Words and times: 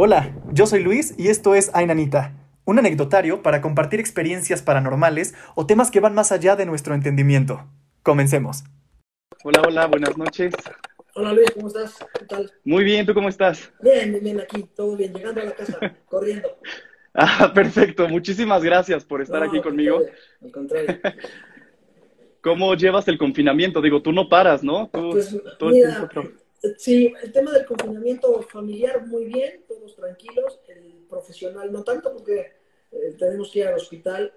Hola, 0.00 0.32
yo 0.52 0.64
soy 0.66 0.80
Luis 0.84 1.12
y 1.18 1.26
esto 1.26 1.56
es 1.56 1.74
Ainanita, 1.74 2.32
un 2.64 2.78
anecdotario 2.78 3.42
para 3.42 3.60
compartir 3.60 3.98
experiencias 3.98 4.62
paranormales 4.62 5.34
o 5.56 5.66
temas 5.66 5.90
que 5.90 5.98
van 5.98 6.14
más 6.14 6.30
allá 6.30 6.54
de 6.54 6.66
nuestro 6.66 6.94
entendimiento. 6.94 7.66
Comencemos. 8.04 8.62
Hola, 9.42 9.60
hola, 9.66 9.86
buenas 9.86 10.16
noches. 10.16 10.54
Hola 11.16 11.32
Luis, 11.32 11.50
¿cómo 11.50 11.66
estás? 11.66 11.96
¿Qué 12.16 12.26
tal? 12.26 12.52
Muy 12.64 12.84
bien, 12.84 13.06
¿tú 13.06 13.12
cómo 13.12 13.28
estás? 13.28 13.72
Bien, 13.82 14.12
bien, 14.12 14.22
bien, 14.22 14.40
aquí, 14.40 14.62
todo 14.76 14.96
bien, 14.96 15.12
llegando 15.12 15.40
a 15.40 15.46
la 15.46 15.52
casa, 15.52 15.76
corriendo. 16.06 16.48
Ah, 17.14 17.50
perfecto, 17.52 18.08
muchísimas 18.08 18.62
gracias 18.62 19.04
por 19.04 19.20
estar 19.20 19.40
No, 19.40 19.46
aquí 19.46 19.56
al 19.56 19.62
conmigo. 19.64 19.96
contrario, 19.96 20.22
Al 20.42 20.52
contrario. 20.52 21.00
¿Cómo 22.40 22.72
llevas 22.76 23.08
el 23.08 23.18
confinamiento? 23.18 23.82
Digo, 23.82 24.00
tú 24.00 24.12
no 24.12 24.28
paras, 24.28 24.62
¿no? 24.62 24.88
Tú 24.92 25.10
Pues 25.10 25.36
todo 25.58 25.70
el 25.70 25.74
tiempo 25.74 26.08
sí, 26.76 27.12
el 27.22 27.32
tema 27.32 27.52
del 27.52 27.66
confinamiento 27.66 28.42
familiar 28.42 29.06
muy 29.06 29.24
bien, 29.26 29.64
todos 29.66 29.94
tranquilos, 29.96 30.60
el 30.68 31.04
profesional 31.08 31.70
no 31.72 31.84
tanto 31.84 32.12
porque 32.12 32.52
eh, 32.92 33.14
tenemos 33.18 33.50
que 33.50 33.60
ir 33.60 33.66
al 33.66 33.74
hospital. 33.74 34.32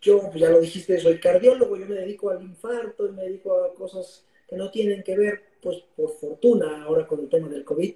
Yo, 0.00 0.22
pues 0.30 0.40
ya 0.40 0.50
lo 0.50 0.60
dijiste, 0.60 0.98
soy 0.98 1.18
cardiólogo, 1.20 1.76
yo 1.76 1.86
me 1.86 1.96
dedico 1.96 2.30
al 2.30 2.42
infarto 2.42 3.10
me 3.12 3.22
dedico 3.24 3.62
a 3.62 3.74
cosas 3.74 4.24
que 4.48 4.56
no 4.56 4.70
tienen 4.70 5.02
que 5.02 5.16
ver, 5.16 5.42
pues 5.62 5.78
por 5.96 6.10
fortuna, 6.18 6.84
ahora 6.84 7.06
con 7.06 7.20
el 7.20 7.28
tema 7.28 7.48
del 7.48 7.64
COVID. 7.64 7.94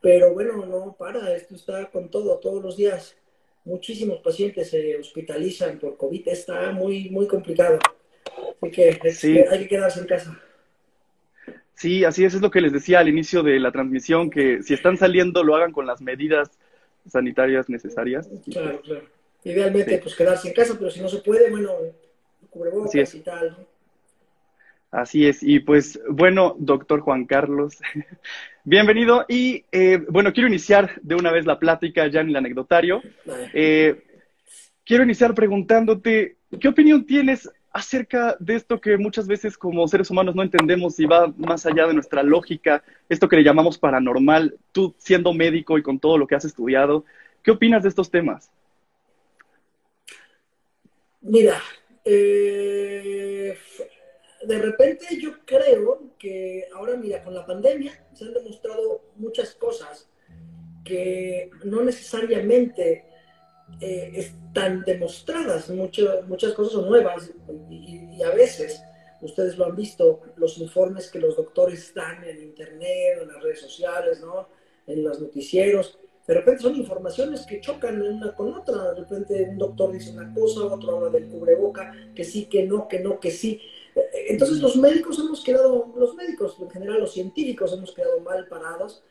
Pero 0.00 0.32
bueno, 0.32 0.64
no 0.66 0.94
para, 0.96 1.34
esto 1.34 1.54
está 1.54 1.90
con 1.90 2.10
todo, 2.10 2.38
todos 2.38 2.62
los 2.62 2.76
días. 2.76 3.16
Muchísimos 3.64 4.20
pacientes 4.20 4.70
se 4.70 4.96
hospitalizan 4.96 5.78
por 5.78 5.96
COVID, 5.96 6.28
está 6.28 6.70
muy, 6.72 7.10
muy 7.10 7.26
complicado. 7.26 7.78
Así 8.60 8.70
que 8.70 9.12
Sí. 9.12 9.38
hay 9.38 9.60
que 9.60 9.68
quedarse 9.68 10.00
en 10.00 10.06
casa. 10.06 10.40
Sí, 11.78 12.04
así 12.04 12.24
es, 12.24 12.34
es 12.34 12.40
lo 12.40 12.50
que 12.50 12.60
les 12.60 12.72
decía 12.72 12.98
al 12.98 13.08
inicio 13.08 13.44
de 13.44 13.60
la 13.60 13.70
transmisión, 13.70 14.30
que 14.30 14.62
si 14.64 14.74
están 14.74 14.96
saliendo 14.96 15.44
lo 15.44 15.54
hagan 15.54 15.70
con 15.70 15.86
las 15.86 16.00
medidas 16.02 16.50
sanitarias 17.06 17.68
necesarias. 17.68 18.28
Claro, 18.50 18.80
claro. 18.82 19.04
Idealmente, 19.44 19.94
Sí. 19.94 20.00
pues 20.02 20.16
quedarse 20.16 20.48
en 20.48 20.54
casa, 20.54 20.74
pero 20.76 20.90
si 20.90 21.00
no 21.00 21.08
se 21.08 21.18
puede, 21.18 21.48
bueno, 21.50 21.70
Así 21.70 22.46
cubrebocas 22.50 22.94
es. 22.96 23.14
y 23.14 23.20
tal. 23.20 23.50
¿no? 23.50 23.66
Así 24.90 25.26
es, 25.26 25.42
y 25.42 25.60
pues 25.60 26.00
bueno, 26.10 26.56
doctor 26.58 27.00
Juan 27.00 27.26
Carlos, 27.26 27.78
bienvenido. 28.64 29.24
Y 29.28 29.64
eh, 29.70 29.98
bueno, 30.08 30.32
quiero 30.32 30.48
iniciar 30.48 31.00
de 31.02 31.14
una 31.14 31.30
vez 31.30 31.46
la 31.46 31.60
plática 31.60 32.08
ya 32.08 32.22
en 32.22 32.30
el 32.30 32.36
anecdotario. 32.36 33.02
Vale. 33.24 33.50
Eh, 33.54 34.02
quiero 34.84 35.04
iniciar 35.04 35.32
preguntándote, 35.34 36.38
¿qué 36.58 36.68
opinión 36.68 37.06
tienes 37.06 37.48
acerca 37.78 38.36
de 38.40 38.56
esto 38.56 38.80
que 38.80 38.96
muchas 38.96 39.28
veces 39.28 39.56
como 39.56 39.86
seres 39.86 40.10
humanos 40.10 40.34
no 40.34 40.42
entendemos 40.42 40.98
y 40.98 41.06
va 41.06 41.32
más 41.36 41.64
allá 41.64 41.86
de 41.86 41.94
nuestra 41.94 42.24
lógica, 42.24 42.82
esto 43.08 43.28
que 43.28 43.36
le 43.36 43.44
llamamos 43.44 43.78
paranormal? 43.78 44.58
Tú 44.72 44.96
siendo 44.98 45.32
médico 45.32 45.78
y 45.78 45.82
con 45.82 46.00
todo 46.00 46.18
lo 46.18 46.26
que 46.26 46.34
has 46.34 46.44
estudiado, 46.44 47.04
¿qué 47.42 47.52
opinas 47.52 47.84
de 47.84 47.90
estos 47.90 48.10
temas? 48.10 48.50
Mira, 51.20 51.56
eh, 52.04 53.56
de 54.44 54.58
repente 54.58 55.06
yo 55.20 55.34
creo 55.44 56.14
que 56.18 56.64
ahora, 56.74 56.96
mira, 56.96 57.22
con 57.22 57.32
la 57.32 57.46
pandemia 57.46 57.92
se 58.12 58.24
han 58.24 58.34
demostrado 58.34 59.02
muchas 59.14 59.54
cosas 59.54 60.10
que 60.84 61.50
no 61.64 61.84
necesariamente 61.84 63.04
eh, 63.80 64.12
están 64.14 64.82
demostradas, 64.84 65.70
mucho- 65.70 66.22
muchas 66.26 66.52
cosas 66.52 66.72
son 66.74 66.88
nuevas 66.88 67.30
y, 67.70 68.22
a 68.22 68.30
veces, 68.30 68.82
ustedes 69.20 69.56
lo 69.56 69.66
han 69.66 69.76
visto, 69.76 70.20
los 70.36 70.58
informes 70.58 71.08
que 71.10 71.20
los 71.20 71.36
doctores 71.36 71.92
dan 71.94 72.24
en 72.24 72.42
internet, 72.42 73.18
en 73.22 73.28
las 73.28 73.42
redes 73.42 73.60
sociales, 73.60 74.20
¿no? 74.20 74.48
en 74.86 75.04
los 75.04 75.20
noticieros, 75.20 75.98
de 76.26 76.34
repente 76.34 76.62
son 76.62 76.76
informaciones 76.76 77.46
que 77.46 77.60
chocan 77.60 78.02
una 78.02 78.34
con 78.34 78.52
otra. 78.52 78.92
De 78.92 79.00
repente 79.00 79.44
un 79.50 79.56
doctor 79.56 79.92
dice 79.92 80.10
una 80.10 80.32
cosa, 80.34 80.60
otro 80.64 80.96
habla 80.96 81.10
del 81.10 81.26
cubreboca, 81.26 81.90
que 82.14 82.22
sí, 82.22 82.44
que 82.46 82.64
no, 82.64 82.86
que 82.86 83.00
no, 83.00 83.18
que 83.18 83.30
sí. 83.30 83.60
Entonces 84.28 84.60
los 84.60 84.76
médicos 84.76 85.18
hemos 85.18 85.42
quedado, 85.42 85.92
los 85.96 86.14
médicos 86.14 86.56
en 86.60 86.68
general, 86.70 87.00
los 87.00 87.12
científicos 87.14 87.72
hemos 87.72 87.92
quedado 87.92 88.20
mal 88.20 88.46
parados 88.46 89.02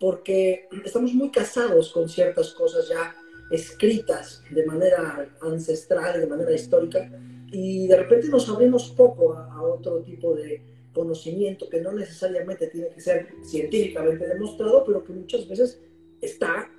porque 0.00 0.68
estamos 0.84 1.14
muy 1.14 1.30
casados 1.30 1.92
con 1.92 2.08
ciertas 2.08 2.50
cosas 2.52 2.88
ya 2.88 3.14
escritas 3.50 4.42
de 4.50 4.64
manera 4.66 5.28
ancestral, 5.42 6.20
de 6.20 6.26
manera 6.26 6.52
histórica, 6.52 7.10
y 7.50 7.86
de 7.86 7.96
repente 7.96 8.28
nos 8.28 8.48
abrimos 8.48 8.90
poco 8.90 9.34
a, 9.34 9.52
a 9.52 9.62
otro 9.62 10.02
tipo 10.02 10.34
de 10.34 10.62
conocimiento 10.92 11.68
que 11.68 11.80
no 11.80 11.92
necesariamente 11.92 12.68
tiene 12.68 12.88
que 12.88 13.00
ser 13.00 13.28
científicamente 13.42 14.26
demostrado, 14.26 14.84
pero 14.84 15.04
que 15.04 15.12
muchas 15.12 15.46
veces 15.46 15.80
está, 16.20 16.70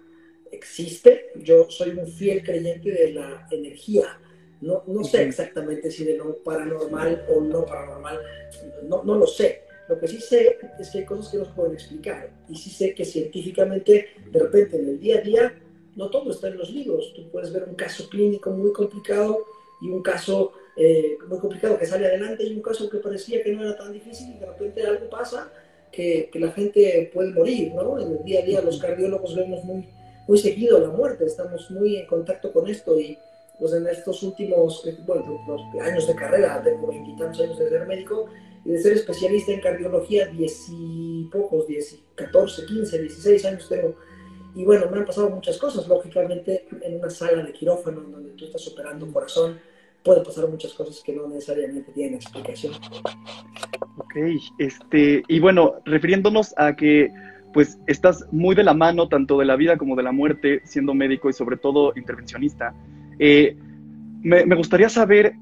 existe. 0.52 1.31
Yo 1.36 1.70
soy 1.70 1.92
un 1.92 2.08
fiel 2.08 2.44
creyente 2.44 2.92
de 2.92 3.14
la 3.14 3.47
energía. 3.52 4.20
No, 4.62 4.84
no 4.88 5.03
sé 5.03 5.24
exactamente 5.24 5.92
si 5.92 6.06
de 6.06 6.18
lo 6.18 6.42
paranormal 6.44 7.26
o 7.30 7.42
no 7.42 7.66
paranormal, 7.66 8.20
no, 8.84 9.03
no 9.03 9.16
lo 9.16 9.28
sé. 9.28 9.62
Lo 9.88 10.00
que 10.00 10.08
sí 10.08 10.20
sé 10.20 10.58
es 10.80 10.90
que 10.90 11.00
hay 11.00 11.06
cosas 11.06 11.32
que 11.32 11.38
no 11.38 11.46
se 11.46 11.52
pueden 11.52 11.74
explicar. 11.74 12.32
Y 12.50 12.56
sí 12.56 12.72
sé 12.72 12.96
que 12.96 13.06
científicamente, 13.06 14.08
de 14.32 14.40
repente, 14.40 14.78
en 14.78 14.90
el 14.90 15.00
día 15.00 15.20
a 15.20 15.22
día, 15.22 15.53
no 15.95 16.09
todo 16.09 16.31
está 16.31 16.47
en 16.47 16.57
los 16.57 16.69
libros. 16.72 17.13
Tú 17.16 17.29
puedes 17.31 17.51
ver 17.51 17.63
un 17.63 17.75
caso 17.75 18.07
clínico 18.09 18.51
muy 18.51 18.72
complicado 18.72 19.45
y 19.81 19.89
un 19.89 20.01
caso 20.01 20.53
eh, 20.75 21.17
muy 21.28 21.39
complicado 21.39 21.78
que 21.78 21.85
sale 21.85 22.06
adelante 22.06 22.44
y 22.45 22.53
un 22.53 22.61
caso 22.61 22.89
que 22.89 22.97
parecía 22.97 23.44
que 23.44 23.53
no 23.53 23.63
era 23.63 23.78
tan 23.78 23.91
difícil 23.91 24.35
y 24.35 24.39
de 24.39 24.45
repente 24.45 24.85
algo 24.85 25.09
pasa 25.09 25.51
que, 25.91 26.29
que 26.31 26.39
la 26.39 26.51
gente 26.51 27.09
puede 27.13 27.31
morir, 27.31 27.73
¿no? 27.73 28.00
En 28.00 28.11
el 28.11 28.23
día 28.23 28.41
a 28.41 28.45
día 28.45 28.61
los 28.61 28.79
cardiólogos 28.79 29.35
vemos 29.35 29.63
muy, 29.63 29.88
muy 30.28 30.38
seguido 30.38 30.79
la 30.79 30.89
muerte, 30.89 31.25
estamos 31.25 31.69
muy 31.72 31.97
en 31.97 32.07
contacto 32.07 32.51
con 32.51 32.67
esto 32.67 33.00
y 33.00 33.17
pues 33.57 33.72
en 33.73 33.88
estos 33.88 34.22
últimos, 34.23 34.84
bueno, 35.05 35.41
los 35.47 35.61
años 35.81 36.07
de 36.07 36.16
carrera, 36.16 36.61
tengo 36.61 36.88
veintitantos 36.88 37.39
años 37.39 37.57
de 37.57 37.69
ser 37.69 37.88
médico 37.88 38.28
y 38.66 38.72
de 38.72 38.79
ser 38.79 38.94
especialista 38.94 39.53
en 39.53 39.61
cardiología, 39.61 40.28
diez 40.28 40.67
y 40.69 41.29
pocos, 41.31 41.66
diez, 41.67 41.97
catorce, 42.16 42.66
quince, 42.66 43.00
dieciséis 43.00 43.45
años 43.45 43.69
tengo. 43.69 43.95
Y 44.55 44.63
bueno, 44.63 44.85
me 44.89 44.99
han 44.99 45.05
pasado 45.05 45.29
muchas 45.29 45.57
cosas, 45.57 45.88
lógicamente 45.88 46.66
en 46.81 46.99
una 46.99 47.09
sala 47.09 47.43
de 47.43 47.51
quirófano 47.51 48.01
donde 48.01 48.31
tú 48.31 48.45
estás 48.45 48.66
operando 48.67 49.05
un 49.05 49.11
corazón, 49.11 49.59
puede 50.01 50.23
pasar 50.23 50.47
muchas 50.47 50.73
cosas 50.73 51.01
que 51.03 51.13
no 51.13 51.27
necesariamente 51.27 51.91
tienen 51.91 52.16
explicación. 52.16 52.73
Ok, 53.97 54.16
este, 54.57 55.23
y 55.27 55.39
bueno, 55.39 55.75
refiriéndonos 55.85 56.53
a 56.57 56.75
que 56.75 57.11
pues 57.53 57.77
estás 57.88 58.25
muy 58.31 58.55
de 58.55 58.63
la 58.63 58.73
mano 58.73 59.07
tanto 59.07 59.38
de 59.38 59.45
la 59.45 59.55
vida 59.55 59.77
como 59.77 59.95
de 59.95 60.03
la 60.03 60.11
muerte, 60.11 60.61
siendo 60.66 60.93
médico 60.93 61.29
y 61.29 61.33
sobre 61.33 61.57
todo 61.57 61.93
intervencionista, 61.95 62.73
eh, 63.17 63.57
me, 64.22 64.45
me 64.45 64.55
gustaría 64.55 64.89
saber 64.89 65.35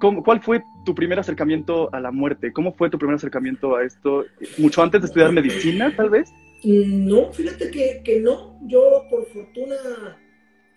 cómo, 0.00 0.22
cuál 0.22 0.40
fue 0.40 0.62
tu 0.84 0.94
primer 0.94 1.18
acercamiento 1.18 1.92
a 1.94 2.00
la 2.00 2.10
muerte, 2.10 2.52
cómo 2.52 2.72
fue 2.72 2.90
tu 2.90 2.98
primer 2.98 3.16
acercamiento 3.16 3.76
a 3.76 3.84
esto, 3.84 4.24
mucho 4.58 4.82
antes 4.82 5.00
de 5.00 5.06
estudiar 5.06 5.32
medicina, 5.32 5.94
tal 5.96 6.10
vez. 6.10 6.32
No, 6.64 7.32
fíjate 7.32 7.70
que, 7.70 8.02
que 8.04 8.20
no. 8.20 8.58
Yo, 8.66 9.06
por 9.08 9.26
fortuna, 9.26 10.20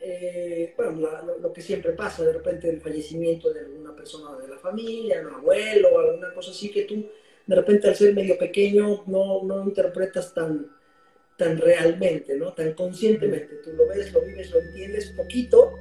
eh, 0.01 0.73
bueno, 0.77 0.99
la- 1.01 1.23
lo, 1.41 1.51
que 1.53 1.61
siempre 1.61 1.91
pasa, 1.93 2.23
de 2.23 2.33
repente 2.33 2.69
el 2.69 2.81
fallecimiento 2.81 3.51
de 3.53 3.61
alguna 3.61 3.95
persona 3.95 4.37
de 4.39 4.47
la 4.47 4.57
familia, 4.57 5.21
un 5.27 5.33
abuelo, 5.35 5.99
alguna 5.99 6.33
cosa 6.33 6.51
así, 6.51 6.69
que 6.71 6.83
tú, 6.83 7.05
de 7.45 7.55
repente 7.55 7.87
al 7.87 7.95
ser 7.95 8.15
medio 8.15 8.37
pequeño, 8.37 9.03
no, 9.07 9.43
no 9.43 9.63
interpretas 9.63 10.33
tan, 10.33 10.67
tan 11.37 11.57
realmente, 11.57 12.37
¿no? 12.37 12.53
Tan 12.53 12.73
conscientemente. 12.73 13.55
Tú 13.63 13.73
lo 13.73 13.87
ves, 13.87 14.13
lo 14.13 14.21
vives, 14.21 14.51
lo 14.51 14.59
entiendes 14.61 15.11
poquito, 15.17 15.73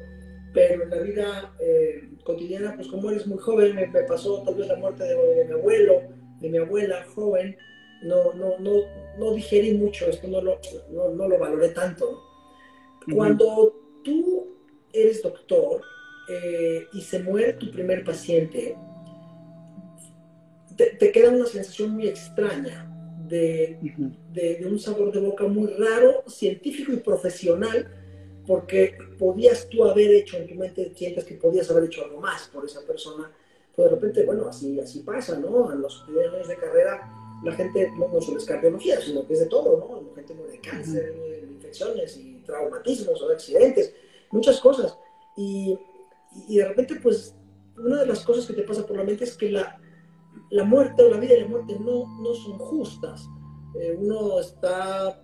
pero 0.52 0.82
en 0.84 0.90
la 0.90 0.98
vida 0.98 1.56
eh, 1.60 2.08
cotidiana, 2.24 2.74
pues 2.76 2.88
como 2.88 3.10
eres 3.10 3.26
muy 3.26 3.38
joven, 3.38 3.74
me, 3.76 3.86
pasó 4.04 4.42
tal 4.44 4.56
vez 4.56 4.68
la 4.68 4.76
muerte 4.76 5.04
de 5.04 5.44
mi 5.46 5.52
abuelo, 5.52 6.02
de 6.40 6.48
mi 6.48 6.58
abuela 6.58 7.04
joven, 7.14 7.56
no, 8.02 8.32
no, 8.34 8.58
no, 8.58 8.72
no 9.18 9.34
digerí 9.34 9.74
mucho 9.74 10.06
esto, 10.06 10.28
no 10.28 10.40
lo, 10.40 10.58
no, 10.90 11.10
no 11.10 11.28
lo 11.28 11.38
valoré 11.38 11.70
tanto. 11.70 12.22
Cuando 13.12 13.74
tú 14.04 14.56
eres 14.92 15.22
doctor 15.22 15.82
eh, 16.28 16.86
y 16.92 17.00
se 17.00 17.18
muere 17.20 17.54
tu 17.54 17.70
primer 17.70 18.04
paciente, 18.04 18.76
te, 20.76 20.86
te 20.96 21.12
queda 21.12 21.30
una 21.30 21.46
sensación 21.46 21.90
muy 21.90 22.08
extraña 22.08 22.88
de, 23.28 23.78
de, 24.32 24.56
de 24.56 24.66
un 24.66 24.78
sabor 24.78 25.12
de 25.12 25.20
boca 25.20 25.44
muy 25.44 25.68
raro, 25.72 26.24
científico 26.26 26.92
y 26.92 26.96
profesional, 26.96 27.88
porque 28.46 28.96
podías 29.18 29.68
tú 29.68 29.84
haber 29.84 30.10
hecho 30.10 30.36
en 30.36 30.48
tu 30.48 30.54
mente, 30.54 30.92
sientes 30.94 31.24
que 31.24 31.34
podías 31.34 31.70
haber 31.70 31.84
hecho 31.84 32.04
algo 32.04 32.20
más 32.20 32.48
por 32.48 32.64
esa 32.64 32.80
persona, 32.86 33.30
pero 33.74 33.88
de 33.88 33.94
repente, 33.94 34.24
bueno, 34.26 34.48
así, 34.48 34.78
así 34.80 35.00
pasa, 35.00 35.38
¿no? 35.38 35.72
En 35.72 35.80
los 35.80 36.02
primeros 36.04 36.34
años 36.34 36.48
de 36.48 36.56
carrera, 36.56 37.21
la 37.44 37.52
gente 37.52 37.90
no, 37.96 38.08
no 38.08 38.20
solo 38.20 38.38
es 38.38 38.44
cardiología, 38.44 39.00
sino 39.00 39.26
que 39.26 39.34
es 39.34 39.40
de 39.40 39.46
todo, 39.46 39.78
¿no? 39.78 40.08
La 40.08 40.14
gente 40.14 40.34
muere 40.34 40.52
de 40.52 40.60
cáncer, 40.60 41.14
de 41.14 41.52
infecciones 41.52 42.16
y 42.16 42.42
traumatismos 42.44 43.20
o 43.20 43.28
de 43.28 43.34
accidentes, 43.34 43.94
muchas 44.30 44.60
cosas. 44.60 44.96
Y, 45.36 45.78
y 46.48 46.58
de 46.58 46.68
repente, 46.68 46.96
pues, 47.02 47.34
una 47.76 48.00
de 48.00 48.06
las 48.06 48.24
cosas 48.24 48.46
que 48.46 48.52
te 48.52 48.62
pasa 48.62 48.86
por 48.86 48.96
la 48.96 49.04
mente 49.04 49.24
es 49.24 49.36
que 49.36 49.50
la, 49.50 49.80
la 50.50 50.64
muerte 50.64 51.02
o 51.02 51.10
la 51.10 51.18
vida 51.18 51.34
y 51.34 51.40
la 51.40 51.48
muerte 51.48 51.76
no, 51.80 52.20
no 52.20 52.34
son 52.34 52.58
justas. 52.58 53.26
Eh, 53.80 53.96
uno 53.98 54.38
está 54.38 55.20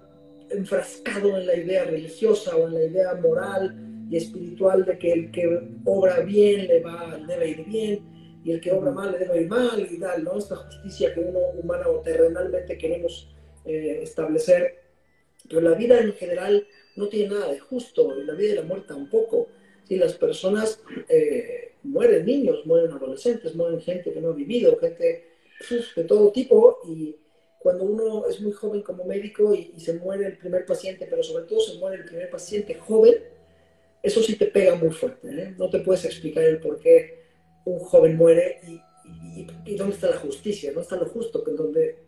enfrascado 0.51 1.37
en 1.37 1.47
la 1.47 1.55
idea 1.55 1.85
religiosa 1.85 2.57
o 2.57 2.67
en 2.67 2.75
la 2.75 2.85
idea 2.85 3.15
moral 3.15 4.07
y 4.11 4.17
espiritual 4.17 4.85
de 4.85 4.99
que 4.99 5.13
el 5.13 5.31
que 5.31 5.79
obra 5.85 6.21
bien 6.21 6.67
le 6.67 6.81
va, 6.81 7.19
debe 7.27 7.51
ir 7.51 7.65
bien 7.67 8.18
y 8.49 8.53
el 8.53 8.63
que 8.63 8.73
obra 8.73 8.93
mal 8.93 9.13
le 9.13 9.19
debe 9.19 9.43
ir 9.43 9.47
mal 9.47 9.79
y 9.79 10.01
tal, 10.01 10.25
¿no? 10.25 10.39
Esta 10.39 10.57
justicia 10.57 11.13
que 11.13 11.21
uno 11.21 11.39
humana 11.39 11.87
o 11.87 12.01
terrenalmente 12.01 12.79
queremos 12.79 13.29
eh, 13.67 14.01
establecer. 14.03 14.79
Pero 15.47 15.61
la 15.61 15.75
vida 15.75 16.01
en 16.01 16.15
general 16.15 16.67
no 16.97 17.09
tiene 17.09 17.35
nada 17.35 17.53
de 17.53 17.59
justo 17.59 18.19
y 18.19 18.25
la 18.25 18.33
vida 18.33 18.53
y 18.53 18.57
la 18.57 18.63
muerte 18.63 18.89
tampoco. 18.89 19.49
Si 19.87 19.97
las 19.97 20.15
personas 20.15 20.81
eh, 21.11 21.75
mueren 21.83 22.25
niños, 22.25 22.65
mueren 22.65 22.91
adolescentes, 22.91 23.55
mueren 23.55 23.83
gente 23.83 24.15
que 24.15 24.21
no 24.23 24.31
ha 24.31 24.35
vivido, 24.35 24.79
gente 24.79 25.27
pues, 25.69 25.95
de 25.95 26.05
todo 26.05 26.33
tipo 26.33 26.79
y 26.89 27.17
cuando 27.59 27.85
uno 27.85 28.27
es 28.29 28.41
muy 28.41 28.53
joven 28.53 28.81
como 28.81 29.05
médico 29.05 29.55
y, 29.55 29.79
se 29.79 29.93
muere 29.93 30.25
el 30.25 30.39
primer 30.39 30.65
paciente, 30.65 31.07
pero 31.11 31.23
sobre 31.23 31.45
todo 31.45 31.61
se 31.61 31.79
muere 31.79 31.99
el 31.99 32.05
primer 32.07 32.31
paciente 32.31 32.77
joven, 32.77 33.17
eso 34.03 34.23
sí 34.23 34.37
te 34.37 34.47
pega 34.47 34.75
muy 34.75 34.89
fuerte. 34.89 35.29
¿eh? 35.29 35.55
No 35.59 35.69
te 35.69 35.81
puedes 35.81 36.07
explicar 36.07 36.45
el 36.45 36.61
por 36.61 36.79
qué 36.79 37.28
un 37.69 37.79
joven 37.81 38.17
muere 38.17 38.61
y, 39.65 39.77
dónde 39.77 39.95
está 39.95 40.11
la 40.11 40.17
justicia, 40.17 40.71
dónde 40.71 40.83
está 40.83 40.97
lo 40.97 41.07
justo, 41.07 41.43
que 41.45 41.51
en 41.51 41.57
donde 41.57 41.99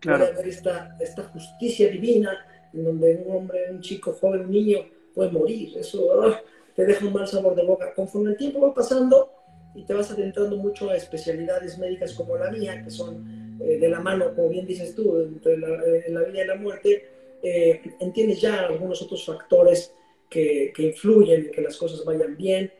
puede 0.00 0.26
haber 0.26 0.48
esta, 0.48 0.96
esta 1.00 1.24
justicia 1.24 1.88
divina, 1.88 2.46
en 2.72 2.84
donde 2.84 3.22
un 3.24 3.36
hombre, 3.36 3.70
un 3.70 3.80
chico 3.80 4.12
joven, 4.12 4.42
un 4.42 4.50
niño 4.50 4.78
puede 5.14 5.30
morir. 5.30 5.78
Eso 5.78 6.22
ah, 6.22 6.40
te 6.74 6.84
deja 6.84 7.06
un 7.06 7.12
mal 7.12 7.26
sabor 7.26 7.54
de 7.54 7.64
boca. 7.64 7.94
Conforme 7.94 8.30
el 8.30 8.36
tiempo 8.36 8.60
va 8.60 8.74
pasando 8.74 9.30
y 9.74 9.84
te 9.84 9.94
vas 9.94 10.10
adentrando 10.10 10.56
mucho 10.56 10.90
a 10.90 10.96
especialidades 10.96 11.78
médicas 11.78 12.12
como 12.14 12.36
la 12.36 12.50
mía, 12.50 12.82
que 12.82 12.90
son 12.90 13.58
eh, 13.60 13.78
de 13.78 13.88
la 13.88 14.00
mano, 14.00 14.34
como 14.34 14.48
bien 14.48 14.66
dices 14.66 14.94
tú, 14.94 15.20
entre 15.20 15.56
la, 15.56 15.68
eh, 15.84 16.04
la 16.08 16.22
vida 16.22 16.44
y 16.44 16.46
la 16.46 16.56
muerte, 16.56 17.08
eh, 17.42 17.80
entiendes 18.00 18.40
ya 18.40 18.66
algunos 18.66 19.00
otros 19.02 19.24
factores 19.24 19.92
que, 20.28 20.72
que 20.74 20.82
influyen 20.84 21.46
en 21.46 21.50
que 21.50 21.60
las 21.60 21.76
cosas 21.76 22.04
vayan 22.04 22.36
bien. 22.36 22.72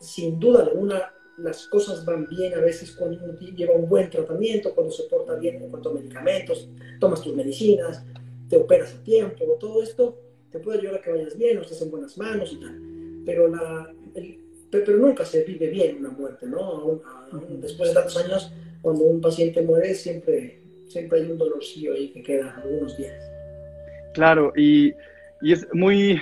Sin 0.00 0.40
duda 0.40 0.62
alguna, 0.62 1.12
las 1.38 1.66
cosas 1.66 2.04
van 2.04 2.26
bien 2.26 2.54
a 2.54 2.60
veces 2.60 2.92
cuando 2.92 3.22
uno 3.22 3.38
lleva 3.38 3.74
un 3.74 3.88
buen 3.88 4.08
tratamiento, 4.08 4.74
cuando 4.74 4.92
se 4.92 5.04
porta 5.04 5.34
bien 5.34 5.56
en 5.62 5.70
cuanto 5.70 5.90
a 5.90 5.94
medicamentos, 5.94 6.68
tomas 6.98 7.22
tus 7.22 7.34
medicinas, 7.34 8.04
te 8.48 8.56
operas 8.56 8.94
a 8.94 9.02
tiempo, 9.02 9.44
todo 9.60 9.82
esto 9.82 10.18
te 10.50 10.58
puede 10.58 10.78
ayudar 10.78 10.96
a 10.96 11.02
que 11.02 11.10
vayas 11.10 11.36
bien, 11.36 11.58
o 11.58 11.62
estés 11.62 11.82
en 11.82 11.90
buenas 11.90 12.16
manos 12.16 12.52
y 12.52 12.60
tal. 12.60 12.80
Pero, 13.24 13.48
la, 13.48 13.92
pero, 14.70 14.96
nunca 14.96 15.24
se 15.24 15.42
vive 15.44 15.68
bien 15.68 15.98
una 15.98 16.10
muerte, 16.10 16.46
¿no? 16.46 17.00
después 17.60 17.90
de 17.90 17.94
tantos 17.94 18.16
años, 18.16 18.52
cuando 18.80 19.04
un 19.04 19.20
paciente 19.20 19.62
muere, 19.62 19.94
siempre, 19.94 20.60
siempre 20.86 21.20
hay 21.20 21.30
un 21.30 21.38
dolorcillo 21.38 21.92
ahí 21.92 22.12
que 22.12 22.22
queda 22.22 22.54
algunos 22.62 22.96
días. 22.96 23.20
Claro, 24.14 24.52
y, 24.56 24.94
y 25.42 25.52
es 25.52 25.66
muy, 25.72 26.18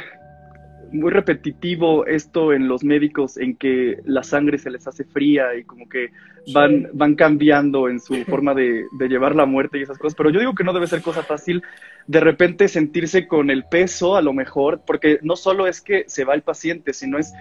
muy 0.94 1.10
repetitivo 1.10 2.06
esto 2.06 2.52
en 2.52 2.68
los 2.68 2.84
médicos, 2.84 3.36
en 3.36 3.56
que 3.56 3.98
la 4.04 4.22
sangre 4.22 4.58
se 4.58 4.70
les 4.70 4.86
hace 4.86 5.04
fría 5.04 5.54
y 5.56 5.64
como 5.64 5.88
que 5.88 6.10
van, 6.52 6.88
van 6.92 7.14
cambiando 7.14 7.88
en 7.88 8.00
su 8.00 8.14
forma 8.24 8.54
de, 8.54 8.84
llevar 9.08 9.34
la 9.34 9.46
muerte 9.46 9.78
y 9.78 9.82
esas 9.82 9.98
cosas. 9.98 10.16
Pero 10.16 10.30
yo 10.30 10.40
digo 10.40 10.54
que 10.54 10.64
no 10.64 10.72
debe 10.72 10.86
ser 10.86 11.02
cosa 11.02 11.22
fácil 11.22 11.62
de 12.06 12.20
repente 12.20 12.68
sentirse 12.68 13.26
con 13.26 13.50
el 13.50 13.64
peso, 13.64 14.16
a 14.16 14.22
lo 14.22 14.32
mejor, 14.32 14.82
porque 14.86 15.18
no 15.22 15.36
solo 15.36 15.66
es 15.66 15.80
que 15.80 16.04
se 16.06 16.24
va 16.24 16.34
el 16.34 16.42
paciente, 16.42 16.92
sino 16.92 17.18
es 17.18 17.32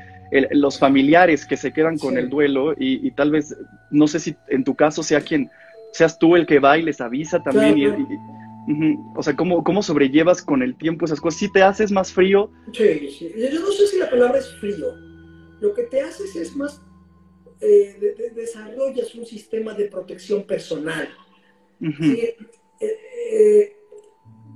los 0.51 0.79
familiares 0.79 1.45
que 1.45 1.57
se 1.57 1.71
quedan 1.73 1.97
con 1.97 2.17
el 2.17 2.29
duelo 2.29 2.73
y, 2.77 3.11
tal 3.11 3.31
vez, 3.31 3.55
no 3.91 4.07
sé 4.07 4.19
si 4.19 4.35
en 4.47 4.63
tu 4.63 4.73
caso 4.73 5.03
sea 5.03 5.21
quien, 5.21 5.51
seas 5.91 6.17
tú 6.17 6.35
el 6.35 6.45
que 6.45 6.59
va 6.59 6.77
y 6.77 6.81
les 6.81 7.01
avisa 7.01 7.44
también. 7.44 7.77
y, 7.77 8.42
o 9.15 9.24
sea, 9.24 9.36
¿cómo, 9.36 9.63
¿cómo 9.63 9.83
sobrellevas 9.83 10.42
con 10.42 10.62
el 10.62 10.75
tiempo 10.75 11.06
esas 11.06 11.19
cosas? 11.19 11.39
¿Sí 11.39 11.51
te 11.51 11.62
haces 11.62 11.92
más 11.92 12.12
frío? 12.13 12.51
Sí, 12.71 13.10
sí. 13.10 13.33
Yo 13.36 13.60
no 13.60 13.71
sé 13.71 13.88
si 13.88 13.98
la 13.98 14.10
palabra 14.10 14.39
es 14.39 14.50
frío. 14.60 14.88
Lo 15.60 15.74
que 15.74 15.83
te 15.83 16.01
haces 16.01 16.36
es 16.36 16.56
más, 16.56 16.81
eh, 17.62 18.31
desarrollas 18.36 19.13
un 19.15 19.25
sistema 19.25 19.74
de 19.74 19.86
protección 19.86 20.44
personal. 20.44 21.10
Eh, 21.81 22.38
eh, 22.80 23.75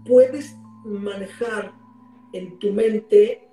puedes 0.06 0.56
manejar 0.86 1.74
en 2.34 2.58
tu 2.60 2.72
mente 2.72 3.48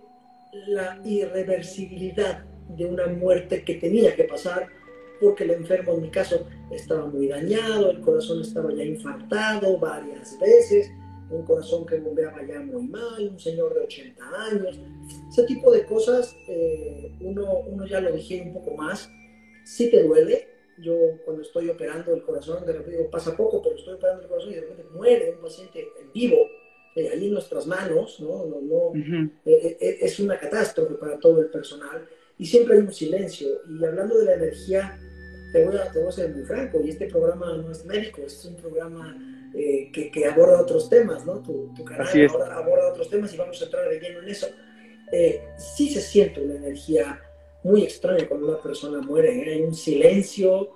la 0.68 1.00
irreversibilidad 1.04 2.44
de 2.68 2.86
una 2.86 3.06
muerte 3.08 3.64
que 3.64 3.74
tenía 3.74 4.14
que 4.14 4.24
pasar 4.24 4.68
porque 5.24 5.44
el 5.44 5.52
enfermo 5.52 5.94
en 5.94 6.02
mi 6.02 6.10
caso 6.10 6.46
estaba 6.70 7.06
muy 7.06 7.28
dañado, 7.28 7.90
el 7.90 8.00
corazón 8.00 8.42
estaba 8.42 8.72
ya 8.74 8.84
infartado 8.84 9.78
varias 9.78 10.38
veces, 10.38 10.90
un 11.30 11.44
corazón 11.44 11.86
que 11.86 11.98
bombeaba 11.98 12.44
ya 12.46 12.60
muy 12.60 12.86
mal, 12.86 13.30
un 13.30 13.40
señor 13.40 13.72
de 13.74 13.80
80 13.80 14.22
años, 14.50 14.78
ese 15.30 15.44
tipo 15.44 15.72
de 15.72 15.86
cosas, 15.86 16.36
eh, 16.48 17.10
uno, 17.20 17.60
uno 17.66 17.86
ya 17.86 18.00
lo 18.00 18.12
dije 18.12 18.42
un 18.42 18.52
poco 18.52 18.76
más, 18.76 19.10
sí 19.64 19.90
te 19.90 20.02
duele, 20.02 20.46
yo 20.78 20.94
cuando 21.24 21.42
estoy 21.42 21.70
operando 21.70 22.14
el 22.14 22.22
corazón, 22.22 22.66
de 22.66 22.74
repente 22.74 23.08
pasa 23.10 23.34
poco, 23.34 23.62
pero 23.62 23.76
estoy 23.76 23.94
operando 23.94 24.22
el 24.22 24.28
corazón 24.28 24.52
y 24.52 24.54
de 24.56 24.60
repente 24.60 24.84
muere 24.92 25.32
un 25.32 25.40
paciente 25.40 25.88
en 26.00 26.12
vivo, 26.12 26.36
eh, 26.96 27.08
ahí 27.10 27.26
en 27.26 27.32
nuestras 27.32 27.66
manos, 27.66 28.20
¿no? 28.20 28.44
no, 28.44 28.60
no 28.60 28.92
eh, 29.46 29.98
es 30.00 30.20
una 30.20 30.38
catástrofe 30.38 30.94
para 30.94 31.18
todo 31.18 31.40
el 31.40 31.46
personal 31.46 32.06
y 32.38 32.46
siempre 32.46 32.76
hay 32.76 32.82
un 32.82 32.92
silencio. 32.92 33.48
Y 33.68 33.84
hablando 33.84 34.18
de 34.18 34.24
la 34.24 34.34
energía, 34.34 34.98
te 35.54 35.64
voy 35.64 35.76
a, 35.76 35.88
te 35.88 36.00
voy 36.00 36.08
a 36.08 36.12
ser 36.12 36.34
muy 36.34 36.42
franco, 36.42 36.80
y 36.84 36.90
este 36.90 37.06
programa 37.06 37.56
no 37.56 37.70
es 37.70 37.84
médico, 37.84 38.22
es 38.26 38.44
un 38.44 38.56
programa 38.56 39.16
eh, 39.54 39.88
que, 39.92 40.10
que, 40.10 40.26
aborda 40.26 40.60
otros 40.60 40.90
temas, 40.90 41.24
¿no? 41.24 41.40
Tu, 41.42 41.72
tu 41.76 41.84
canal 41.84 42.08
aborda, 42.50 42.90
otros 42.90 43.08
temas 43.08 43.32
y 43.32 43.36
vamos 43.36 43.62
a 43.62 43.66
entrar 43.66 43.88
de 43.88 44.00
lleno 44.00 44.20
en 44.20 44.28
eso. 44.30 44.48
Eh, 45.12 45.44
sí 45.56 45.90
se 45.90 46.00
siente 46.00 46.42
una 46.42 46.56
energía 46.56 47.22
muy 47.62 47.84
extraña 47.84 48.26
cuando 48.26 48.48
una 48.48 48.60
persona 48.60 49.00
muere, 49.00 49.30
¿eh? 49.30 49.54
hay 49.54 49.62
un 49.62 49.76
silencio, 49.76 50.74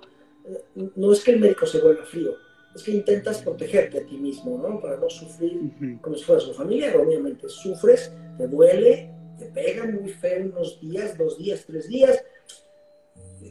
no 0.95 1.11
es 1.11 1.25
que 1.25 1.31
el 1.31 1.41
médico 1.41 1.65
se 1.65 1.81
vuelva 1.81 2.05
frío, 2.05 2.35
es 2.73 2.81
que 2.81 2.91
intentas 2.91 3.39
protegerte 3.39 3.99
a 3.99 4.05
ti 4.05 4.17
mismo, 4.17 4.57
¿no? 4.57 4.79
Para 4.79 4.95
no 4.95 5.09
sufrir 5.09 5.59
como 5.99 6.15
si 6.15 6.23
fueras 6.23 6.47
un 6.47 6.55
familiar, 6.55 6.95
obviamente. 6.95 7.49
Sufres, 7.49 8.13
te 8.37 8.47
duele, 8.47 9.11
te 9.37 9.47
pega 9.47 9.83
muy 9.83 10.07
feo 10.07 10.45
unos 10.45 10.79
días, 10.79 11.17
dos 11.17 11.37
días, 11.37 11.65
tres 11.67 11.89
días, 11.89 12.23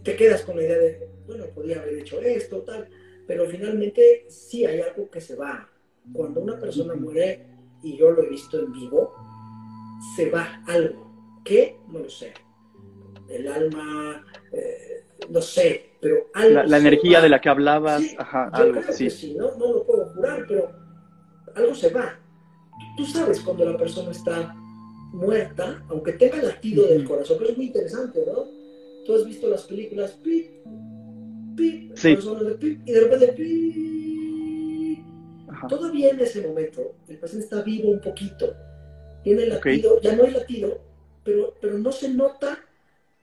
te 0.02 0.17
quedas 0.17 0.43
con 0.43 0.56
la 0.56 0.62
idea 0.62 0.79
de, 0.79 1.08
bueno, 1.26 1.46
podía 1.55 1.81
haber 1.81 1.99
hecho 1.99 2.20
esto, 2.20 2.62
tal, 2.62 2.88
pero 3.26 3.46
finalmente 3.46 4.26
sí 4.29 4.64
hay 4.64 4.81
algo 4.81 5.11
que 5.11 5.20
se 5.20 5.37
va. 5.37 5.69
Cuando 6.12 6.41
una 6.41 6.58
persona 6.58 6.94
muere, 6.94 7.46
y 7.82 7.96
yo 7.96 8.10
lo 8.10 8.22
he 8.22 8.29
visto 8.29 8.58
en 8.58 8.72
vivo, 8.72 9.15
se 10.17 10.31
va 10.31 10.63
algo. 10.67 11.41
¿Qué? 11.44 11.77
No 11.89 12.01
lo 12.01 12.10
sé. 12.10 12.32
El 13.29 13.48
alma, 13.48 14.24
eh, 14.53 15.05
no 15.29 15.43
sé, 15.43 15.91
pero 16.01 16.29
algo. 16.34 16.63
La, 16.63 16.79
energía 16.79 17.20
de 17.20 17.29
la 17.29 17.41
que 17.41 17.48
hablabas, 17.48 18.03
ajá, 18.17 18.48
algo, 18.53 18.81
sí. 18.93 19.34
¿no? 19.36 19.55
no 19.56 19.74
lo 19.74 19.84
puedo 19.84 20.06
jurar, 20.15 20.44
pero 20.48 20.72
algo 21.55 21.74
se 21.74 21.91
va. 21.91 22.19
Tú 22.96 23.05
sabes 23.05 23.41
cuando 23.41 23.65
la 23.70 23.77
persona 23.77 24.10
está 24.10 24.55
muerta, 25.13 25.84
aunque 25.89 26.13
tenga 26.13 26.43
latido 26.43 26.86
del 26.86 27.05
corazón, 27.05 27.36
pero 27.39 27.51
es 27.51 27.56
muy 27.56 27.67
interesante, 27.67 28.24
¿no? 28.27 28.57
Tú 29.08 29.17
has 29.17 29.24
visto 29.24 29.48
las 29.48 29.62
películas 29.62 30.12
pip, 30.22 30.50
pip, 31.56 31.96
sí. 31.96 32.19
y 32.84 32.93
de 32.93 33.00
repente 33.00 33.29
pip. 33.29 34.98
Todavía 35.67 36.10
en 36.10 36.20
ese 36.20 36.46
momento 36.46 36.94
el 37.08 37.17
paciente 37.17 37.46
está 37.46 37.62
vivo 37.62 37.88
un 37.88 38.03
poquito, 38.03 38.55
tiene 39.24 39.46
latido, 39.46 39.98
ya 40.03 40.15
no 40.15 40.24
hay 40.24 40.32
latido, 40.32 40.79
pero, 41.24 41.55
pero 41.58 41.79
no 41.79 41.91
se 41.91 42.10
nota 42.10 42.62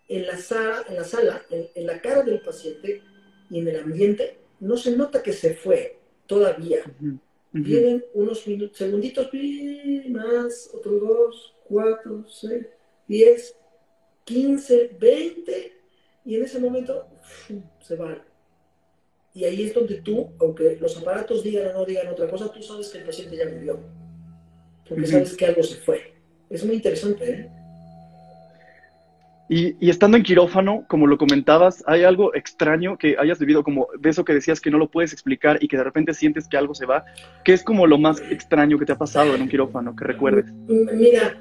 en 0.08 0.25
la 0.25 0.38
sala, 0.38 0.84
en 0.89 0.96
la, 0.96 1.04
sala 1.04 1.44
en, 1.51 1.86
la 1.86 2.01
cara 2.01 2.24
del 2.24 2.42
paciente 2.42 3.04
y 3.51 3.60
en 3.60 3.68
el 3.68 3.80
ambiente, 3.80 4.39
no 4.62 4.77
se 4.77 4.98
nota 4.98 5.22
que 5.22 5.34
se 5.34 5.54
fue 5.54 6.00
todavía. 6.25 6.80
Vienen 7.51 8.04
unos 8.15 8.48
minutos, 8.48 8.80
segunditos, 8.80 9.30
más, 10.10 10.72
otros 10.74 11.00
dos, 11.00 11.54
cuatro, 11.68 12.25
seis, 12.27 12.65
diez, 13.08 13.56
15, 14.25 14.98
20, 15.00 15.75
y 16.25 16.36
en 16.36 16.44
ese 16.44 16.60
momento 16.60 17.08
se 17.82 17.96
va. 17.96 18.17
Y 19.34 19.44
ahí 19.44 19.63
es 19.63 19.74
donde 19.74 20.01
tú, 20.01 20.29
aunque 20.39 20.77
los 20.79 20.98
aparatos 20.98 21.44
digan 21.44 21.67
o 21.67 21.79
no 21.79 21.86
digan 21.86 22.08
otra 22.08 22.27
cosa, 22.27 22.51
tú 22.51 22.62
sabes 22.63 22.89
que 22.89 23.00
el 23.00 23.03
paciente 23.03 23.38
ya 23.38 23.46
murió. 23.50 23.79
Porque 24.88 25.05
sabes 25.05 25.36
que 25.36 25.46
algo 25.46 25.62
se 25.62 25.75
fue. 25.75 26.13
Es 26.50 26.65
muy 26.65 26.75
interesante, 26.75 27.29
¿eh? 27.29 27.50
Y, 29.48 29.89
estando 29.89 30.17
en 30.17 30.24
quirófano, 30.24 30.86
como 30.88 31.05
lo 31.05 31.20
comentabas, 31.20 31.84
¿hay 31.86 32.03
algo 32.03 32.34
extraño 32.34 32.98
que 32.98 33.15
hayas 33.20 33.38
vivido, 33.38 33.63
como 33.63 33.88
de 34.00 34.10
eso 34.10 34.25
que 34.25 34.34
decías 34.34 34.60
que 34.60 34.72
no 34.72 34.79
lo 34.79 34.89
puedes 34.89 35.13
explicar 35.13 35.60
y 35.62 35.67
que 35.67 35.77
de 35.77 35.84
repente 35.84 36.15
sientes 36.15 36.48
que 36.48 36.58
algo 36.58 36.74
se 36.74 36.88
va? 36.88 37.05
¿Qué 37.44 37.53
es 37.53 37.63
como 37.63 37.86
lo 37.86 38.00
más 38.00 38.20
extraño 38.32 38.79
que 38.79 38.86
te 38.86 38.94
ha 38.94 38.98
pasado 38.98 39.36
en 39.36 39.44
un 39.44 39.50
quirófano, 39.50 39.96
que 39.96 40.03
recuerdes? 40.03 40.46
Mira, 40.67 41.39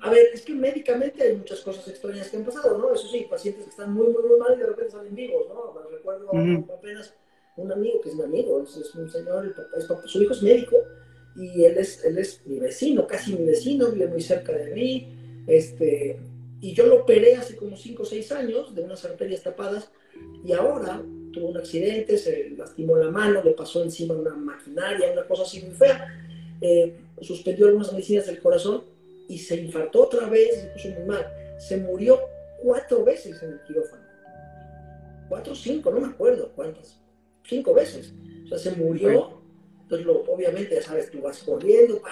a 0.00 0.10
ver, 0.10 0.26
es 0.32 0.42
que 0.42 0.54
médicamente 0.54 1.22
hay 1.22 1.36
muchas 1.36 1.60
cosas 1.60 1.86
extrañas 1.88 2.28
que 2.28 2.36
han 2.36 2.44
pasado, 2.44 2.78
¿no? 2.78 2.94
Eso 2.94 3.08
sí, 3.08 3.26
pacientes 3.28 3.64
que 3.64 3.70
están 3.70 3.92
muy, 3.92 4.06
muy, 4.08 4.22
muy 4.22 4.38
mal 4.38 4.54
y 4.54 4.60
de 4.60 4.66
repente 4.66 4.92
salen 4.92 5.14
vivos, 5.14 5.46
¿no? 5.48 5.74
Me 5.74 5.96
recuerdo 5.96 6.28
apenas 6.72 7.14
un 7.56 7.72
amigo 7.72 8.00
que 8.00 8.10
es 8.10 8.14
mi 8.14 8.22
amigo, 8.22 8.62
es, 8.62 8.94
un 8.94 9.10
señor, 9.10 9.54
su 10.06 10.22
hijo 10.22 10.32
es 10.32 10.42
médico 10.42 10.76
y 11.36 11.64
él 11.64 11.78
es, 11.78 12.04
él 12.04 12.18
es 12.18 12.46
mi 12.46 12.60
vecino, 12.60 13.06
casi 13.06 13.34
mi 13.34 13.44
vecino, 13.44 13.90
vive 13.90 14.06
muy 14.06 14.20
cerca 14.20 14.52
de 14.52 14.72
mí, 14.72 15.44
este, 15.48 16.20
y 16.60 16.72
yo 16.72 16.86
lo 16.86 17.02
operé 17.02 17.34
hace 17.34 17.56
como 17.56 17.76
5 17.76 18.02
o 18.02 18.06
6 18.06 18.32
años 18.32 18.74
de 18.74 18.82
unas 18.82 19.04
arterias 19.04 19.42
tapadas 19.42 19.90
y 20.44 20.52
ahora 20.52 21.02
tuvo 21.32 21.48
un 21.48 21.56
accidente, 21.56 22.18
se 22.18 22.50
lastimó 22.50 22.96
la 22.96 23.10
mano, 23.10 23.42
le 23.42 23.52
pasó 23.52 23.82
encima 23.82 24.14
una 24.14 24.34
maquinaria, 24.34 25.12
una 25.12 25.26
cosa 25.26 25.42
así 25.42 25.60
muy 25.62 25.74
fea, 25.74 26.06
eh, 26.60 26.96
suspendió 27.20 27.66
algunas 27.66 27.92
medicinas 27.92 28.26
del 28.26 28.40
corazón 28.40 28.97
y 29.28 29.38
se 29.38 29.56
infartó 29.56 30.04
otra 30.04 30.28
vez 30.28 30.56
y 30.56 30.60
se 30.60 30.66
puso 30.68 30.88
muy 31.00 31.04
mal. 31.04 31.26
Se 31.58 31.76
murió 31.76 32.20
cuatro 32.62 33.04
veces 33.04 33.42
en 33.42 33.52
el 33.52 33.62
quirófano. 33.62 34.02
Cuatro 35.28 35.52
o 35.52 35.56
cinco, 35.56 35.90
no 35.90 36.00
me 36.00 36.08
acuerdo 36.08 36.50
cuántas. 36.54 36.98
Cinco 37.44 37.74
veces. 37.74 38.12
O 38.44 38.48
sea, 38.48 38.58
se 38.58 38.72
murió. 38.72 39.42
Entonces, 39.82 40.06
lo, 40.06 40.20
obviamente, 40.22 40.74
ya 40.74 40.82
sabes, 40.82 41.10
tú 41.10 41.20
vas 41.22 41.42
corriendo, 41.42 42.02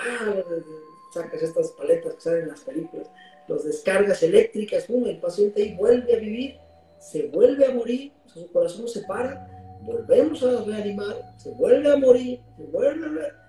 sacas 1.12 1.42
estas 1.42 1.70
paletas 1.73 2.14
que 2.14 2.20
salen 2.20 2.42
en 2.42 2.49
las 2.49 2.61
películas, 2.61 3.11
los 3.49 3.64
descargas 3.64 4.23
eléctricas, 4.23 4.88
el 4.88 5.20
paciente 5.20 5.62
ahí 5.62 5.75
vuelve 5.75 6.14
a 6.14 6.18
vivir, 6.18 6.56
se 6.99 7.26
vuelve 7.28 7.66
a 7.66 7.75
morir, 7.75 8.12
o 8.25 8.28
sea, 8.30 8.42
su 8.42 8.52
corazón 8.52 8.88
se 8.88 9.02
para, 9.02 9.46
volvemos 9.82 10.42
a 10.42 10.64
reanimar, 10.64 11.35
se 11.37 11.50
vuelve 11.50 11.92
a 11.92 11.96
morir, 11.96 12.40
se 12.56 12.64
vuelve 12.64 13.06
a 13.06 13.46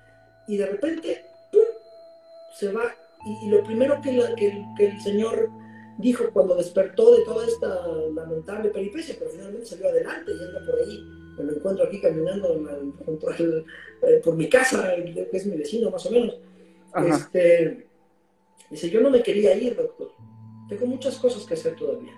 y 0.48 0.58
de 0.58 0.66
repente, 0.66 1.26
¡pum! 1.52 1.62
se 2.54 2.72
va. 2.72 2.94
Y, 3.26 3.50
lo 3.50 3.64
primero 3.64 4.00
que, 4.02 4.12
que, 4.78 4.86
el 4.86 5.02
Señor 5.02 5.50
dijo 5.98 6.26
cuando 6.32 6.56
despertó 6.56 7.16
de 7.16 7.24
toda 7.24 7.46
esta 7.48 7.88
lamentable 8.14 8.70
peripecia, 8.70 9.16
pero 9.18 9.32
finalmente 9.32 9.66
salió 9.66 9.90
adelante 9.90 10.32
y 10.32 10.44
anda 10.44 10.66
por 10.66 10.80
ahí. 10.80 11.00
Me 11.38 11.44
lo 11.44 11.56
encuentro 11.56 11.86
aquí 11.86 12.02
caminando 12.02 12.56
eh, 13.38 14.22
por 14.24 14.36
mi 14.36 14.50
casa, 14.50 14.96
que 14.96 15.30
es 15.32 15.46
mi 15.46 15.58
vecino 15.58 15.92
más 15.92 16.06
o 16.06 16.12
menos. 16.12 16.36
Este, 16.96 17.88
dice, 18.70 18.90
yo 18.90 19.02
no 19.02 19.10
me 19.10 19.22
quería 19.22 19.56
ir, 19.56 19.76
doctor. 19.76 20.12
Tengo 20.70 20.86
muchas 20.86 21.18
cosas 21.18 21.46
que 21.46 21.54
hacer 21.54 21.76
todavía. 21.76 22.14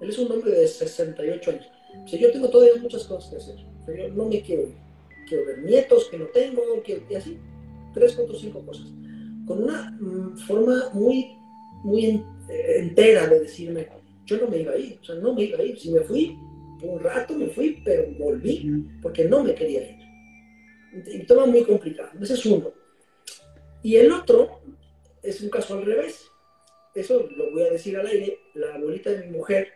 Él 0.00 0.08
es 0.08 0.18
un 0.18 0.30
hombre 0.30 0.50
de 0.52 0.66
68 0.66 1.50
años. 1.50 1.70
Dice, 2.04 2.18
yo 2.18 2.32
tengo 2.32 2.48
todavía 2.48 2.80
muchas 2.80 3.04
cosas 3.04 3.30
que 3.30 3.36
hacer. 3.36 3.56
yo 3.98 4.14
no 4.14 4.26
me 4.26 4.40
quiero 4.40 4.62
ir. 4.62 4.76
Quiero 5.28 5.46
ver 5.46 5.58
nietos 5.58 6.08
que 6.08 6.18
no 6.18 6.26
tengo, 6.26 6.62
y 6.86 7.14
así. 7.14 7.38
Tres, 7.92 8.14
cuatro, 8.14 8.36
cinco 8.36 8.64
cosas. 8.64 8.86
Con 9.48 9.64
una 9.64 9.90
mm, 9.90 10.36
forma 10.46 10.90
muy, 10.92 11.36
muy 11.82 12.22
entera 12.48 13.26
de 13.26 13.40
decirme, 13.40 13.88
yo 14.26 14.36
no 14.38 14.48
me 14.48 14.58
iba 14.58 14.72
a 14.72 14.78
ir. 14.78 14.98
O 15.00 15.04
sea, 15.04 15.14
no 15.16 15.34
me 15.34 15.44
iba 15.44 15.58
a 15.58 15.62
ir. 15.62 15.78
Si 15.78 15.90
me 15.90 16.00
fui, 16.00 16.38
por 16.78 16.90
un 16.90 17.00
rato 17.00 17.34
me 17.34 17.48
fui, 17.48 17.80
pero 17.84 18.06
volví 18.18 18.86
porque 19.02 19.24
no 19.24 19.42
me 19.42 19.54
quería 19.54 19.90
ir. 19.90 19.96
Y 21.06 21.24
toma 21.24 21.46
muy 21.46 21.64
complicado. 21.64 22.10
Ese 22.20 22.34
es 22.34 22.46
uno. 22.46 22.72
Y 23.82 23.96
el 23.96 24.12
otro 24.12 24.60
es 25.22 25.40
un 25.40 25.48
caso 25.48 25.78
al 25.78 25.86
revés. 25.86 26.26
Eso 26.94 27.28
lo 27.36 27.50
voy 27.52 27.62
a 27.62 27.70
decir 27.70 27.96
al 27.96 28.06
aire. 28.06 28.38
La 28.54 28.74
abuelita 28.74 29.10
de 29.10 29.26
mi 29.26 29.38
mujer, 29.38 29.68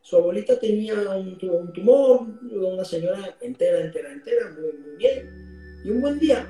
su 0.00 0.16
abuelita 0.16 0.58
tenía 0.58 0.94
un, 0.94 1.38
un 1.42 1.72
tumor, 1.72 2.26
una 2.50 2.84
señora 2.84 3.36
entera, 3.40 3.80
entera, 3.80 4.12
entera, 4.12 4.50
muy, 4.50 4.72
muy 4.72 4.96
bien. 4.96 5.82
Y 5.84 5.90
un 5.90 6.00
buen 6.00 6.18
día 6.18 6.48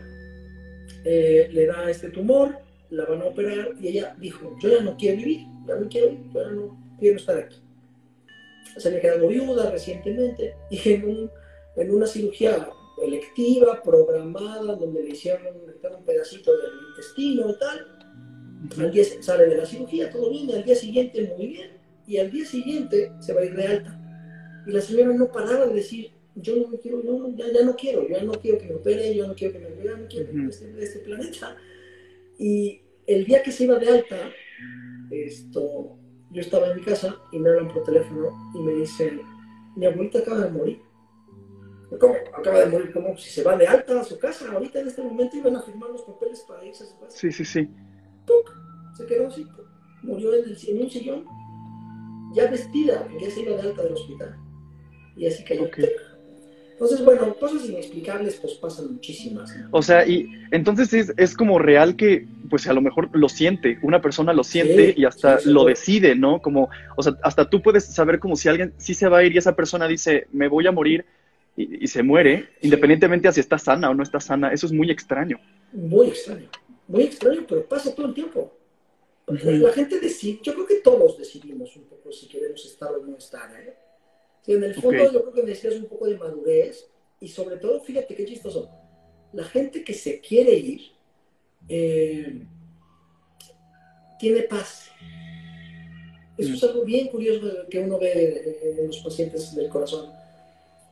eh, 1.04 1.48
le 1.52 1.66
da 1.66 1.90
este 1.90 2.10
tumor, 2.10 2.58
la 2.90 3.04
van 3.06 3.22
a 3.22 3.26
operar 3.26 3.72
y 3.80 3.88
ella 3.88 4.14
dijo, 4.18 4.56
yo 4.60 4.68
ya 4.68 4.82
no 4.82 4.96
quiero 4.96 5.16
vivir, 5.16 5.46
ya 5.66 5.76
no 5.76 5.88
quiero, 5.88 6.16
ya 6.32 6.50
no 6.50 6.96
quiero 6.98 7.16
estar 7.16 7.38
aquí. 7.38 7.56
Se 8.76 8.90
me 8.90 9.00
quedado 9.00 9.28
viuda 9.28 9.70
recientemente 9.70 10.54
y 10.70 10.88
en, 10.88 11.30
en 11.76 11.90
una 11.90 12.06
cirugía 12.06 12.68
electiva, 13.02 13.82
programada, 13.82 14.76
donde 14.76 15.02
le 15.02 15.10
hicieron 15.10 15.42
un 15.46 16.04
pedacito 16.04 16.56
del 16.56 16.70
intestino 16.90 17.50
y 17.50 17.58
tal. 17.58 17.86
Al 18.78 18.92
día 18.92 19.04
sale 19.20 19.46
de 19.46 19.56
la 19.56 19.66
cirugía, 19.66 20.10
todo 20.10 20.30
bien, 20.30 20.50
al 20.52 20.64
día 20.64 20.76
siguiente 20.76 21.34
muy 21.36 21.48
bien, 21.48 21.70
y 22.06 22.18
al 22.18 22.30
día 22.30 22.44
siguiente 22.44 23.12
se 23.20 23.32
va 23.32 23.40
a 23.40 23.44
ir 23.44 23.56
de 23.56 23.66
alta. 23.66 23.98
Y 24.66 24.70
la 24.70 24.80
señora 24.80 25.12
no 25.12 25.30
paraba 25.32 25.66
de 25.66 25.74
decir, 25.74 26.12
yo 26.34 26.56
no 26.56 26.78
quiero, 26.78 27.02
no, 27.02 27.34
ya, 27.36 27.46
ya, 27.52 27.64
no 27.64 27.76
quiero, 27.76 28.08
ya 28.08 28.22
no 28.22 28.32
quiero 28.32 28.58
que 28.58 28.66
me 28.66 28.74
opere, 28.74 29.14
yo 29.14 29.26
no 29.26 29.34
quiero 29.34 29.52
que 29.52 29.58
me 29.58 29.66
opere, 29.66 29.96
no 29.96 30.08
quiero 30.08 30.26
que 30.26 30.32
me 30.32 30.48
esté 30.48 30.72
de 30.72 30.84
este 30.84 30.98
planeta. 31.00 31.56
Y 32.38 32.80
el 33.06 33.24
día 33.24 33.42
que 33.42 33.52
se 33.52 33.64
iba 33.64 33.78
de 33.78 33.88
alta, 33.88 34.16
esto, 35.10 35.98
yo 36.30 36.40
estaba 36.40 36.70
en 36.70 36.76
mi 36.76 36.82
casa 36.82 37.16
y 37.32 37.38
me 37.38 37.50
hablan 37.50 37.72
por 37.72 37.84
teléfono 37.84 38.52
y 38.54 38.60
me 38.60 38.72
dicen, 38.74 39.20
mi 39.76 39.86
abuelita 39.86 40.20
acaba 40.20 40.40
de 40.46 40.50
morir. 40.50 40.80
¿Cómo? 42.00 42.14
Acaba 42.34 42.60
de 42.60 42.66
morir, 42.66 42.92
como 42.92 43.16
si 43.18 43.28
se 43.28 43.42
va 43.42 43.56
de 43.56 43.66
alta 43.66 44.00
a 44.00 44.04
su 44.04 44.18
casa, 44.18 44.50
ahorita 44.50 44.80
en 44.80 44.88
este 44.88 45.02
momento 45.02 45.36
iban 45.36 45.56
a 45.56 45.62
firmar 45.62 45.90
los 45.90 46.02
papeles 46.02 46.40
para 46.48 46.64
irse 46.64 46.84
a 46.84 46.86
su 46.86 46.98
casa. 46.98 47.16
Sí, 47.18 47.30
sí, 47.30 47.44
sí. 47.44 47.68
Se 48.96 49.06
quedó 49.06 49.28
así, 49.28 49.46
murió 50.02 50.34
en, 50.34 50.44
el, 50.44 50.56
en, 50.68 50.82
un 50.82 50.90
sillón, 50.90 51.24
ya 52.34 52.50
vestida, 52.50 53.06
ya 53.20 53.30
se 53.30 53.40
iba 53.40 53.56
de 53.56 53.62
alta 53.62 53.82
del 53.82 53.92
hospital. 53.92 54.36
Y 55.16 55.26
así 55.26 55.44
cayó. 55.44 55.64
Okay. 55.64 55.90
Entonces, 56.82 57.04
bueno, 57.04 57.32
cosas 57.36 57.68
inexplicables 57.68 58.40
pues 58.42 58.54
pasan 58.54 58.92
muchísimas. 58.92 59.54
O 59.70 59.82
sea, 59.82 60.04
y 60.04 60.28
entonces 60.50 60.92
es, 60.92 61.12
es, 61.16 61.36
como 61.36 61.60
real 61.60 61.94
que, 61.94 62.26
pues 62.50 62.66
a 62.66 62.72
lo 62.72 62.80
mejor 62.80 63.08
lo 63.12 63.28
siente, 63.28 63.78
una 63.82 64.02
persona 64.02 64.32
lo 64.32 64.42
siente 64.42 64.92
y 64.96 65.04
hasta 65.04 65.38
lo 65.44 65.64
decide, 65.66 66.16
¿no? 66.16 66.42
Como, 66.42 66.70
o 66.96 67.02
sea, 67.04 67.16
hasta 67.22 67.48
tú 67.48 67.62
puedes 67.62 67.84
saber 67.84 68.18
como 68.18 68.34
si 68.34 68.48
alguien 68.48 68.74
sí 68.78 68.94
se 68.94 69.06
va 69.06 69.18
a 69.18 69.24
ir 69.24 69.32
y 69.32 69.38
esa 69.38 69.54
persona 69.54 69.86
dice, 69.86 70.26
me 70.32 70.48
voy 70.48 70.66
a 70.66 70.72
morir, 70.72 71.04
y, 71.56 71.86
se 71.86 72.02
muere, 72.02 72.48
independientemente 72.62 73.28
de 73.28 73.34
si 73.34 73.40
está 73.40 73.58
sana 73.58 73.90
o 73.90 73.94
no 73.94 74.02
está 74.02 74.18
sana. 74.18 74.52
Eso 74.52 74.66
es 74.66 74.72
muy 74.72 74.90
extraño. 74.90 75.38
Muy 75.72 76.08
extraño, 76.08 76.48
muy 76.88 77.04
extraño, 77.04 77.44
pero 77.48 77.64
pasa 77.64 77.94
todo 77.94 78.06
el 78.06 78.14
tiempo. 78.14 78.52
La 79.26 79.72
gente 79.72 80.00
decide, 80.00 80.40
yo 80.42 80.54
creo 80.54 80.66
que 80.66 80.80
todos 80.80 81.16
decidimos 81.18 81.76
un 81.76 81.84
poco 81.84 82.10
si 82.10 82.26
queremos 82.26 82.64
estar 82.64 82.90
o 82.92 83.06
no 83.06 83.16
estar. 83.16 83.48
¿eh? 83.54 83.74
En 84.46 84.64
el 84.64 84.74
fondo 84.74 85.12
yo 85.12 85.22
creo 85.22 85.32
que 85.32 85.42
necesitas 85.42 85.78
un 85.78 85.86
poco 85.86 86.06
de 86.06 86.18
madurez 86.18 86.88
y 87.20 87.28
sobre 87.28 87.56
todo, 87.56 87.80
fíjate 87.80 88.14
qué 88.14 88.24
chistoso, 88.24 88.70
la 89.32 89.44
gente 89.44 89.84
que 89.84 89.94
se 89.94 90.20
quiere 90.20 90.52
ir 90.54 90.82
eh, 91.68 92.44
tiene 94.18 94.42
paz. 94.42 94.90
Eso 96.36 96.54
es 96.54 96.64
algo 96.64 96.84
bien 96.84 97.08
curioso 97.08 97.68
que 97.70 97.78
uno 97.78 97.98
ve 97.98 98.80
en 98.80 98.86
los 98.86 98.98
pacientes 98.98 99.54
del 99.54 99.68
corazón 99.68 100.10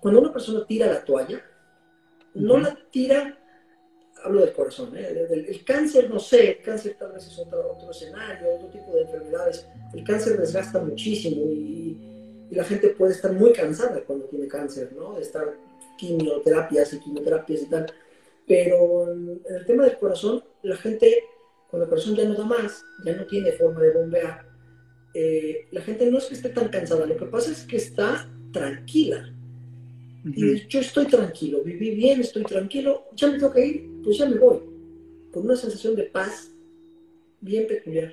cuando 0.00 0.20
una 0.20 0.32
persona 0.32 0.66
tira 0.66 0.86
la 0.86 1.04
toalla, 1.04 1.42
no 2.34 2.58
la 2.58 2.76
tira, 2.90 3.38
hablo 4.24 4.40
del 4.40 4.52
corazón, 4.52 4.96
¿eh? 4.96 5.26
el, 5.30 5.64
cáncer, 5.64 6.08
no 6.08 6.18
sé, 6.18 6.52
el 6.52 6.62
cáncer 6.62 6.96
tal 6.98 7.12
vez 7.12 7.26
es 7.26 7.38
otro, 7.38 7.72
otro, 7.72 7.90
escenario, 7.90 8.54
otro 8.54 8.68
tipo 8.68 8.92
de 8.92 9.02
enfermedades. 9.02 9.66
El 9.92 10.02
cáncer 10.04 10.38
desgasta 10.38 10.80
muchísimo 10.80 11.44
y, 11.52 12.09
la 12.50 12.64
gente 12.64 12.88
puede 12.90 13.12
estar 13.12 13.32
muy 13.32 13.52
cansada 13.52 14.02
cuando 14.04 14.26
tiene 14.26 14.48
cáncer, 14.48 14.92
¿no? 14.92 15.14
De 15.14 15.22
estar 15.22 15.56
quimioterapias 15.96 16.92
y 16.92 17.00
quimioterapias 17.00 17.62
y 17.62 17.66
tal. 17.66 17.86
Pero 18.46 19.12
en 19.12 19.40
el 19.48 19.66
tema 19.66 19.84
del 19.84 19.98
corazón, 19.98 20.42
la 20.62 20.76
gente, 20.76 21.24
cuando 21.70 21.84
el 21.84 21.90
corazón 21.90 22.16
ya 22.16 22.24
no 22.24 22.34
da 22.34 22.44
más, 22.44 22.82
ya 23.04 23.14
no 23.14 23.26
tiene 23.26 23.52
forma 23.52 23.80
de 23.80 23.92
bombear, 23.92 24.46
eh, 25.14 25.66
la 25.70 25.80
gente 25.82 26.10
no 26.10 26.18
es 26.18 26.26
que 26.26 26.34
esté 26.34 26.50
tan 26.50 26.68
cansada, 26.68 27.06
lo 27.06 27.16
que 27.16 27.26
pasa 27.26 27.50
es 27.50 27.62
que 27.64 27.76
está 27.76 28.28
tranquila 28.52 29.32
y 30.24 30.66
yo 30.68 30.80
estoy 30.80 31.06
tranquilo, 31.06 31.62
viví 31.64 31.94
bien, 31.94 32.20
estoy 32.20 32.44
tranquilo, 32.44 33.06
ya 33.14 33.28
me 33.28 33.38
tengo 33.38 33.52
que 33.52 33.66
ir, 33.66 33.90
pues 34.02 34.18
ya 34.18 34.26
me 34.26 34.36
voy. 34.36 34.58
Con 35.32 35.44
una 35.44 35.56
sensación 35.56 35.96
de 35.96 36.04
paz 36.04 36.50
bien 37.40 37.66
peculiar. 37.66 38.12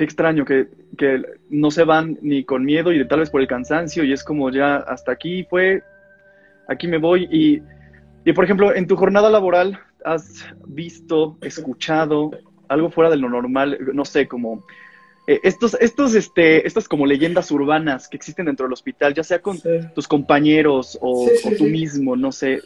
Qué 0.00 0.04
extraño 0.04 0.46
que, 0.46 0.66
que 0.96 1.22
no 1.50 1.70
se 1.70 1.84
van 1.84 2.18
ni 2.22 2.42
con 2.42 2.64
miedo 2.64 2.90
y 2.90 3.06
tal 3.06 3.18
vez 3.18 3.28
por 3.28 3.42
el 3.42 3.46
cansancio 3.46 4.02
y 4.02 4.14
es 4.14 4.24
como 4.24 4.50
ya 4.50 4.76
hasta 4.76 5.12
aquí 5.12 5.44
fue, 5.44 5.82
aquí 6.68 6.88
me 6.88 6.96
voy. 6.96 7.28
Y, 7.30 7.62
y 8.24 8.32
por 8.32 8.44
ejemplo, 8.44 8.74
en 8.74 8.86
tu 8.86 8.96
jornada 8.96 9.28
laboral 9.28 9.78
has 10.02 10.46
visto, 10.66 11.36
escuchado 11.42 12.30
algo 12.68 12.90
fuera 12.90 13.10
de 13.10 13.18
lo 13.18 13.28
normal, 13.28 13.78
no 13.92 14.06
sé, 14.06 14.26
como 14.26 14.64
eh, 15.26 15.38
estos, 15.42 15.74
estos, 15.74 16.14
este, 16.14 16.66
estas 16.66 16.88
como 16.88 17.04
leyendas 17.04 17.50
urbanas 17.50 18.08
que 18.08 18.16
existen 18.16 18.46
dentro 18.46 18.64
del 18.64 18.72
hospital, 18.72 19.12
ya 19.12 19.22
sea 19.22 19.42
con 19.42 19.60
tus 19.94 20.08
compañeros 20.08 20.96
o, 21.02 21.28
tú 21.58 21.64
mismo, 21.64 22.16
no 22.16 22.32
sé. 22.32 22.62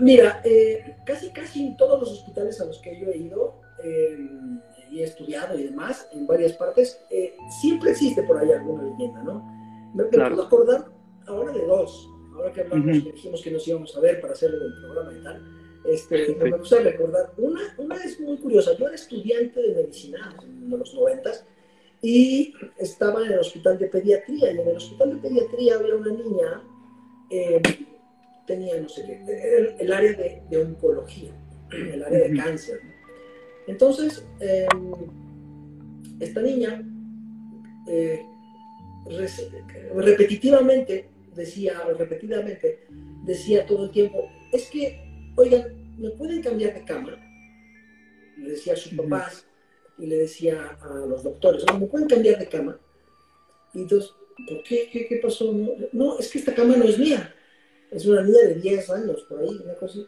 Mira, 0.00 0.40
eh, 0.46 0.96
casi, 1.04 1.28
casi 1.28 1.66
en 1.66 1.76
todos 1.76 2.00
los 2.00 2.10
hospitales 2.10 2.58
a 2.62 2.64
los 2.64 2.78
que 2.78 2.98
yo 2.98 3.08
he 3.10 3.18
ido 3.18 3.60
em, 3.84 4.60
y 4.96 5.02
he 5.02 5.04
estudiado 5.04 5.58
y 5.58 5.64
demás, 5.64 6.08
en 6.12 6.26
varias 6.26 6.54
partes, 6.54 6.98
eh, 7.10 7.36
siempre 7.60 7.90
existe 7.90 8.22
por 8.22 8.38
ahí 8.38 8.50
alguna 8.50 8.84
leyenda, 8.84 9.22
¿no? 9.22 9.44
Me, 9.94 10.04
puedo 10.04 10.42
acordar 10.42 10.86
ahora 11.26 11.52
de 11.52 11.66
dos, 11.66 12.08
ahora 12.34 12.50
que 12.50 12.62
hablamos, 12.62 13.04
dijimos 13.04 13.42
que 13.42 13.50
nos 13.50 13.68
íbamos 13.68 13.94
a 13.94 14.00
ver 14.00 14.22
para 14.22 14.32
hacer 14.32 14.50
el 14.50 14.72
programa 14.80 15.12
y 15.12 15.22
tal. 15.22 15.42
Este, 15.84 16.34
me 16.36 16.50
gusta 16.50 16.80
recordar, 16.80 17.30
una, 17.36 17.60
una 17.76 17.96
es 17.96 18.18
muy 18.20 18.38
curiosa, 18.38 18.72
yo 18.78 18.86
era 18.86 18.94
estudiante 18.94 19.60
de 19.60 19.74
medicina 19.74 20.34
en 20.42 20.70
los 20.70 20.94
noventas 20.94 21.44
y 22.00 22.54
estaba 22.78 23.24
en 23.24 23.32
el 23.32 23.38
hospital 23.40 23.78
de 23.78 23.88
pediatría 23.88 24.50
y 24.52 24.58
en 24.58 24.68
el 24.68 24.76
hospital 24.76 25.14
de 25.14 25.28
pediatría 25.28 25.74
había 25.74 25.94
una 25.94 26.12
niña 26.12 26.62
eh, 27.30 27.60
tenía 28.46 28.80
no 28.80 28.88
sé 28.88 29.04
qué, 29.04 29.58
el, 29.58 29.76
el 29.78 29.92
área 29.92 30.12
de, 30.12 30.42
de, 30.48 30.56
oncología, 30.58 31.32
el 31.70 32.02
área 32.02 32.28
de 32.28 32.36
cáncer. 32.36 32.95
Entonces, 33.66 34.24
eh, 34.40 34.66
esta 36.20 36.40
niña 36.40 36.82
eh, 37.88 38.24
repetitivamente 39.94 41.08
decía, 41.34 41.82
repetidamente 41.98 42.86
decía 43.24 43.66
todo 43.66 43.84
el 43.84 43.90
tiempo, 43.90 44.30
es 44.52 44.70
que, 44.70 45.32
oigan, 45.36 45.96
¿me 45.98 46.10
pueden 46.10 46.42
cambiar 46.42 46.74
de 46.74 46.84
cama? 46.84 47.18
Le 48.38 48.50
decía 48.50 48.74
a 48.74 48.76
sus 48.76 48.92
papás 48.92 49.46
y 49.98 50.06
le 50.06 50.16
decía 50.16 50.78
a 50.80 51.06
los 51.06 51.22
doctores, 51.22 51.64
¿me 51.78 51.86
pueden 51.86 52.08
cambiar 52.08 52.38
de 52.38 52.48
cama? 52.48 52.78
Y 53.74 53.80
entonces, 53.82 54.12
¿por 54.48 54.62
qué? 54.62 54.88
¿Qué, 54.92 55.06
qué 55.06 55.16
pasó? 55.16 55.52
No, 55.52 55.72
no, 55.92 56.18
es 56.18 56.30
que 56.30 56.38
esta 56.38 56.54
cama 56.54 56.76
no 56.76 56.84
es 56.84 56.98
mía. 56.98 57.34
Es 57.90 58.06
una 58.06 58.22
niña 58.22 58.42
de 58.42 58.54
10 58.54 58.90
años, 58.90 59.22
por 59.28 59.40
ahí, 59.40 59.60
una 59.62 59.74
cosa 59.74 60.00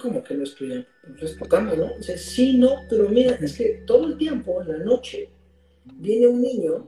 ¿Cómo 0.00 0.22
que 0.22 0.34
no 0.34 0.44
es 0.44 0.54
tuya? 0.54 0.86
Pues 1.02 1.32
es 1.32 1.36
tu 1.36 1.44
cama, 1.46 1.74
¿no? 1.74 1.96
Dice, 1.98 2.16
sí, 2.16 2.56
no, 2.56 2.70
pero 2.88 3.08
mira, 3.08 3.36
es 3.40 3.56
que 3.56 3.82
todo 3.86 4.06
el 4.06 4.16
tiempo, 4.16 4.62
en 4.62 4.68
la 4.68 4.78
noche, 4.78 5.30
viene 5.96 6.26
un 6.26 6.40
niño 6.40 6.86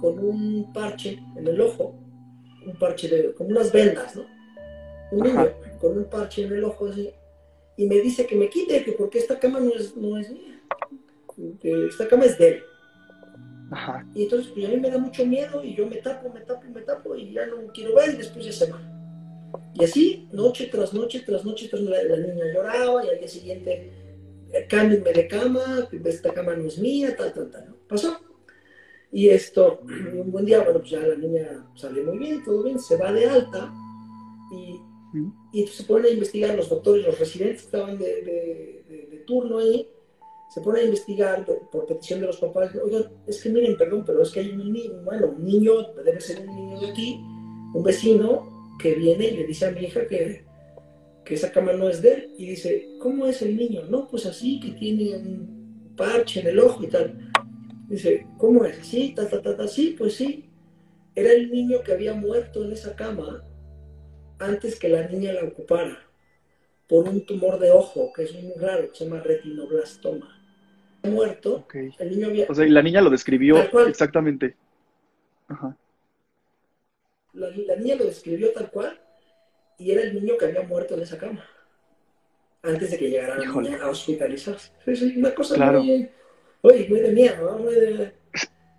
con 0.00 0.18
un 0.18 0.72
parche 0.72 1.18
en 1.36 1.46
el 1.46 1.60
ojo, 1.60 1.98
un 2.66 2.78
parche 2.78 3.08
de, 3.08 3.34
con 3.34 3.48
unas 3.48 3.70
vendas, 3.72 4.16
¿no? 4.16 4.26
Un 5.12 5.22
niño 5.22 5.50
con 5.80 5.98
un 5.98 6.04
parche 6.04 6.42
en 6.42 6.52
el 6.52 6.64
ojo 6.64 6.86
así, 6.86 7.10
y 7.76 7.86
me 7.86 7.96
dice 7.96 8.26
que 8.26 8.36
me 8.36 8.48
quite, 8.48 8.84
que 8.84 8.92
porque 8.92 9.18
esta 9.18 9.38
cama 9.38 9.60
no 9.60 9.70
es, 9.74 9.96
no 9.96 10.16
es 10.16 10.30
mía, 10.30 10.62
que 11.60 11.86
esta 11.86 12.08
cama 12.08 12.24
es 12.24 12.38
de 12.38 12.48
él. 12.48 12.62
Ajá. 13.70 14.06
Y 14.14 14.24
entonces 14.24 14.52
pues, 14.52 14.66
a 14.66 14.68
mí 14.68 14.76
me 14.76 14.90
da 14.90 14.98
mucho 14.98 15.26
miedo 15.26 15.64
y 15.64 15.74
yo 15.74 15.86
me 15.86 15.96
tapo, 15.96 16.30
me 16.32 16.40
tapo, 16.40 16.62
me 16.68 16.82
tapo 16.82 17.16
y 17.16 17.32
ya 17.32 17.46
no 17.46 17.66
quiero 17.72 17.94
ver 17.94 18.14
y 18.14 18.16
después 18.18 18.44
ya 18.44 18.52
se 18.52 18.70
va. 18.70 18.93
Y 19.74 19.84
así, 19.84 20.28
noche 20.32 20.68
tras 20.70 20.94
noche, 20.94 21.20
tras 21.26 21.44
noche, 21.44 21.68
tras 21.68 21.82
noche, 21.82 22.08
la, 22.08 22.16
niña 22.16 22.44
lloraba 22.54 23.04
y 23.04 23.08
al 23.08 23.18
día 23.18 23.28
siguiente, 23.28 23.90
eh, 24.52 24.66
cámbienme 24.68 25.12
de 25.12 25.26
cama, 25.26 25.88
esta 26.04 26.32
cama 26.32 26.54
no 26.54 26.68
es 26.68 26.78
mía, 26.78 27.16
tal, 27.16 27.32
tal, 27.32 27.50
tal. 27.50 27.74
Pasó. 27.88 28.16
Y 29.10 29.28
esto, 29.28 29.80
un 30.14 30.30
buen 30.30 30.44
día, 30.44 30.62
bueno, 30.62 30.78
pues 30.78 30.90
ya 30.90 31.00
la 31.00 31.16
niña 31.16 31.66
sale 31.74 32.02
muy 32.04 32.18
bien, 32.18 32.44
todo 32.44 32.62
bien, 32.62 32.78
se 32.78 32.96
va 32.96 33.12
de 33.12 33.26
alta 33.26 33.72
y, 34.52 34.80
y 35.52 35.66
se 35.66 35.82
ponen 35.82 36.06
a 36.06 36.10
investigar 36.10 36.54
los 36.54 36.68
doctores, 36.68 37.04
los 37.04 37.18
residentes 37.18 37.62
que 37.62 37.66
estaban 37.66 37.98
de, 37.98 38.22
de, 38.22 39.08
de, 39.10 39.24
turno 39.26 39.58
ahí, 39.58 39.88
se 40.50 40.60
ponen 40.60 40.82
a 40.82 40.84
investigar 40.84 41.44
por 41.72 41.86
petición 41.86 42.20
de 42.20 42.26
los 42.26 42.36
papás, 42.36 42.72
oigan, 42.76 43.10
es 43.26 43.42
que 43.42 43.48
miren, 43.48 43.76
perdón, 43.76 44.04
pero 44.06 44.22
es 44.22 44.30
que 44.30 44.40
hay 44.40 44.50
un 44.50 44.72
niño, 44.72 45.02
bueno, 45.02 45.28
un 45.34 45.44
niño, 45.44 45.94
debe 46.04 46.20
ser 46.20 46.46
un 46.46 46.54
niño 46.54 46.80
de 46.80 46.90
aquí, 46.90 47.20
un 47.74 47.82
vecino, 47.82 48.53
que 48.78 48.94
viene 48.94 49.26
y 49.26 49.36
le 49.36 49.46
dice 49.46 49.66
a 49.66 49.70
mi 49.70 49.82
hija 49.82 50.06
que, 50.06 50.44
que 51.24 51.34
esa 51.34 51.52
cama 51.52 51.72
no 51.72 51.88
es 51.88 52.02
de 52.02 52.12
él. 52.12 52.34
Y 52.38 52.46
dice, 52.46 52.88
¿cómo 53.00 53.26
es 53.26 53.42
el 53.42 53.56
niño? 53.56 53.82
No, 53.88 54.08
pues 54.08 54.26
así, 54.26 54.60
que 54.60 54.72
tiene 54.72 55.16
un 55.16 55.94
parche 55.96 56.40
en 56.40 56.48
el 56.48 56.58
ojo 56.58 56.84
y 56.84 56.88
tal. 56.88 57.30
Dice, 57.88 58.26
¿cómo 58.38 58.64
es? 58.64 58.76
Sí, 58.86 59.14
ta, 59.14 59.28
ta, 59.28 59.40
ta, 59.42 59.56
ta, 59.56 59.68
sí, 59.68 59.94
pues 59.96 60.14
sí. 60.14 60.50
Era 61.14 61.32
el 61.32 61.50
niño 61.50 61.82
que 61.82 61.92
había 61.92 62.14
muerto 62.14 62.64
en 62.64 62.72
esa 62.72 62.96
cama 62.96 63.44
antes 64.38 64.78
que 64.78 64.88
la 64.88 65.06
niña 65.06 65.32
la 65.32 65.44
ocupara 65.44 65.98
por 66.88 67.08
un 67.08 67.24
tumor 67.24 67.58
de 67.58 67.70
ojo, 67.70 68.12
que 68.14 68.24
es 68.24 68.34
muy 68.34 68.52
raro, 68.54 68.90
que 68.90 68.98
se 68.98 69.04
llama 69.04 69.20
retinoblastoma. 69.20 70.40
Muerto, 71.04 71.66
el 71.98 72.10
niño 72.10 72.28
había... 72.28 72.46
O 72.48 72.54
sea, 72.54 72.66
y 72.66 72.70
la 72.70 72.82
niña 72.82 73.00
lo 73.00 73.10
describió 73.10 73.58
exactamente. 73.86 74.56
Ajá 75.48 75.76
la, 77.34 77.76
niña 77.76 77.96
lo 77.96 78.04
describió 78.04 78.52
tal 78.52 78.70
cual 78.70 79.00
y 79.78 79.90
era 79.90 80.02
el 80.02 80.14
niño 80.14 80.36
que 80.38 80.46
había 80.46 80.62
muerto 80.62 80.94
en 80.94 81.02
esa 81.02 81.18
cama 81.18 81.44
antes 82.62 82.92
de 82.92 82.98
que 82.98 83.10
llegara 83.10 83.36
la 83.36 83.46
niña 83.46 83.78
a 83.82 83.90
hospitalizarse. 83.90 84.72
Es 84.86 85.02
una 85.02 85.34
cosa 85.34 85.72
muy, 85.72 86.08
oye, 86.62 86.88
muy 86.88 87.00
de 87.00 87.12
miedo, 87.12 87.58
Muy 87.58 87.74
de... 87.74 88.12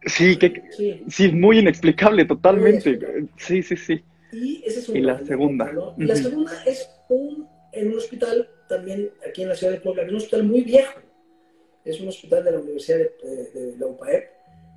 Sí, 0.08 0.38
que, 0.38 0.64
sí. 1.08 1.32
muy 1.32 1.60
inexplicable 1.60 2.26
totalmente. 2.26 3.28
Sí, 3.38 3.64
sí, 3.64 3.76
sí. 3.76 4.04
Y 4.32 4.64
esa 4.66 4.80
es 4.80 4.90
una 4.90 5.00
y 5.00 5.02
la 5.02 5.26
segunda. 5.26 5.72
La 5.98 6.16
segunda 6.16 6.64
es 6.66 6.90
un, 7.10 7.48
en 7.72 7.92
un 7.92 7.98
hospital 7.98 8.50
también 8.68 9.12
aquí 9.28 9.44
en 9.44 9.50
la 9.50 9.56
ciudad 9.56 9.74
de 9.74 9.80
Puebla, 9.80 10.04
es 10.04 10.10
un 10.10 10.18
hospital 10.18 10.44
muy 10.44 10.62
viejo. 10.62 11.00
Es 11.84 12.00
un 12.02 12.08
hospital 12.08 12.44
de 12.44 12.52
la 12.52 12.60
Universidad 12.60 12.98
de, 12.98 13.52
de, 13.54 13.78
la 13.78 13.86
UPAEP, 13.86 14.30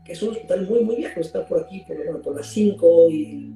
que 0.09 0.14
es 0.14 0.23
un 0.23 0.31
hospital 0.31 0.66
muy, 0.66 0.81
muy 0.81 0.97
viejo. 0.97 1.21
Está 1.21 1.47
por 1.47 1.61
aquí, 1.61 1.85
por, 1.87 1.97
bueno, 1.97 2.21
por 2.21 2.35
las 2.35 2.49
5 2.49 3.11
y 3.11 3.53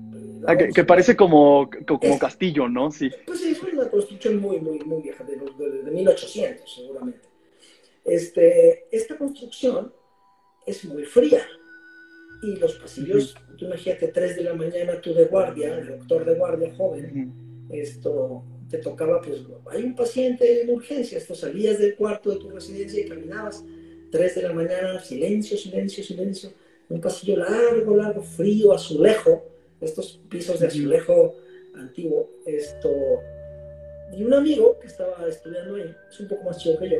Ah, 0.46 0.56
que, 0.56 0.84
parece 0.84 1.14
como, 1.14 1.70
como 1.86 2.18
castillo, 2.18 2.68
¿no? 2.68 2.90
Sí. 2.90 3.10
Pues 3.26 3.40
sí, 3.40 3.50
es 3.50 3.62
una 3.62 3.88
construcción 3.88 4.40
muy, 4.40 4.60
muy, 4.60 4.80
muy 4.80 5.02
vieja, 5.02 5.24
de, 5.24 5.36
de, 5.36 5.90
1800 5.90 6.74
seguramente. 6.74 7.28
Este, 8.04 8.86
esta 8.90 9.16
construcción 9.16 9.92
es 10.66 10.84
muy 10.84 11.04
fría 11.04 11.42
y 12.42 12.56
los 12.56 12.74
pasillos, 12.74 13.36
tú 13.56 13.66
imagínate, 13.66 14.08
3 14.08 14.36
de 14.36 14.42
la 14.42 14.54
mañana, 14.54 15.00
tú 15.00 15.14
de 15.14 15.26
guardia, 15.26 15.78
el 15.78 15.98
doctor 15.98 16.24
de 16.24 16.34
guardia 16.34 16.74
joven, 16.74 17.32
esto 17.70 18.42
te 18.68 18.78
tocaba, 18.78 19.20
pues 19.20 19.42
hay 19.70 19.84
un 19.84 19.94
paciente 19.94 20.62
en 20.62 20.70
urgencia, 20.70 21.18
esto 21.18 21.36
salías 21.36 21.78
del 21.78 21.94
cuarto 21.94 22.30
de 22.30 22.36
tu 22.36 22.50
residencia 22.50 23.00
y 23.00 23.08
caminabas 23.08 23.64
3 24.12 24.34
de 24.34 24.42
la 24.42 24.52
mañana, 24.52 25.00
silencio, 25.00 25.56
silencio, 25.56 26.04
silencio, 26.04 26.52
un 26.90 27.00
pasillo 27.00 27.38
largo, 27.38 27.96
largo, 27.96 28.22
frío, 28.22 28.72
azulejo, 28.72 29.44
estos 29.80 30.20
pisos 30.28 30.60
de 30.60 30.66
azulejo 30.66 31.34
antiguo, 31.74 32.30
esto, 32.44 32.90
y 34.12 34.22
un 34.22 34.34
amigo 34.34 34.78
que 34.78 34.86
estaba 34.86 35.26
estudiando 35.26 35.76
ahí, 35.76 35.94
es 36.10 36.20
un 36.20 36.28
poco 36.28 36.44
más 36.44 36.58
chico 36.58 36.78
que 36.78 36.90
yo, 36.90 36.96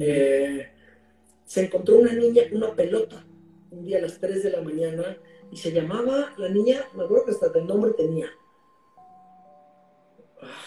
eh, 0.00 0.68
se 1.44 1.64
encontró 1.66 1.98
una 1.98 2.14
niña, 2.14 2.44
una 2.52 2.74
pelota, 2.74 3.24
un 3.70 3.84
día 3.84 3.98
a 3.98 4.02
las 4.02 4.18
3 4.18 4.42
de 4.42 4.50
la 4.50 4.62
mañana, 4.62 5.18
y 5.52 5.56
se 5.56 5.70
llamaba, 5.70 6.32
la 6.38 6.48
niña, 6.48 6.82
me 6.94 7.04
acuerdo 7.04 7.26
que 7.26 7.32
hasta 7.32 7.58
el 7.58 7.66
nombre 7.66 7.92
tenía. 7.92 8.30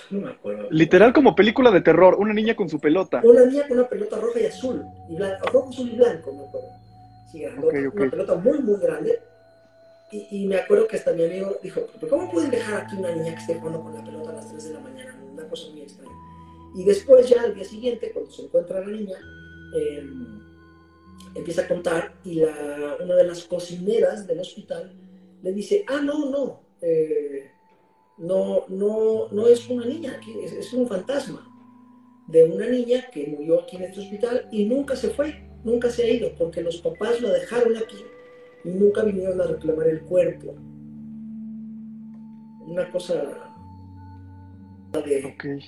No 0.09 0.21
me 0.21 0.29
acuerdo. 0.29 0.67
Literal 0.71 1.13
como 1.13 1.35
película 1.35 1.71
de 1.71 1.81
terror, 1.81 2.15
una 2.19 2.33
niña 2.33 2.55
con 2.55 2.69
su 2.69 2.79
pelota. 2.79 3.21
Una 3.23 3.45
niña 3.45 3.67
con 3.67 3.79
una 3.79 3.87
pelota 3.87 4.19
roja 4.19 4.39
y 4.39 4.45
azul, 4.45 4.83
y 5.09 5.15
blanco, 5.15 5.49
rojo, 5.49 5.69
azul 5.69 5.89
y 5.89 5.95
blanco, 5.95 6.33
me 6.33 6.43
acuerdo. 6.45 6.69
Sí, 7.31 7.45
Una 7.45 8.11
pelota 8.11 8.35
muy, 8.35 8.59
muy 8.59 8.79
grande 8.79 9.19
y, 10.13 10.45
me 10.45 10.57
acuerdo 10.57 10.87
que 10.87 10.97
hasta 10.97 11.11
mi 11.13 11.23
amigo 11.23 11.57
dijo, 11.63 11.87
¿cómo 12.07 12.29
pueden 12.29 12.51
dejar 12.51 12.81
aquí 12.81 12.95
una 12.95 13.15
niña 13.15 13.33
que 13.33 13.41
esté 13.41 13.55
jugando 13.55 13.81
con 13.81 13.95
la 13.95 14.03
pelota 14.03 14.29
a 14.29 14.33
las 14.33 14.49
3 14.49 14.63
de 14.65 14.73
la 14.73 14.79
mañana? 14.79 15.19
Una 15.31 15.47
cosa 15.47 15.71
muy 15.71 15.81
extraña. 15.81 16.11
Y 16.75 16.83
después 16.83 17.27
ya 17.27 17.41
al 17.41 17.55
día 17.55 17.65
siguiente, 17.65 18.11
cuando 18.11 18.31
se 18.31 18.43
encuentra 18.43 18.81
la 18.81 18.87
niña, 18.87 19.17
em, 19.75 20.39
empieza 21.33 21.63
a 21.63 21.67
contar 21.67 22.13
y 22.23 22.35
la, 22.35 22.97
una 23.03 23.15
de 23.15 23.23
las 23.23 23.43
cocineras 23.45 24.27
del 24.27 24.39
hospital 24.39 24.93
le 25.41 25.51
dice, 25.51 25.83
ah, 25.87 25.99
no, 25.99 26.29
no, 26.29 26.61
eh, 26.81 27.49
no, 28.17 28.65
no, 28.69 29.29
no 29.31 29.47
es 29.47 29.67
una 29.69 29.85
niña, 29.85 30.19
es, 30.43 30.53
es 30.53 30.73
un 30.73 30.87
fantasma 30.87 31.49
de 32.27 32.43
una 32.45 32.67
niña 32.67 33.05
que 33.11 33.27
murió 33.27 33.61
aquí 33.61 33.75
en 33.75 33.83
este 33.83 33.99
hospital 34.01 34.47
y 34.51 34.65
nunca 34.65 34.95
se 34.95 35.09
fue, 35.09 35.49
nunca 35.63 35.89
se 35.89 36.03
ha 36.03 36.09
ido, 36.09 36.33
porque 36.37 36.61
los 36.61 36.77
papás 36.77 37.21
la 37.21 37.31
dejaron 37.31 37.75
aquí 37.77 37.97
y 38.63 38.69
nunca 38.69 39.03
vinieron 39.03 39.39
a 39.41 39.45
reclamar 39.45 39.87
el 39.87 40.01
cuerpo. 40.01 40.55
Una 42.65 42.89
cosa 42.91 43.15
de, 43.15 43.33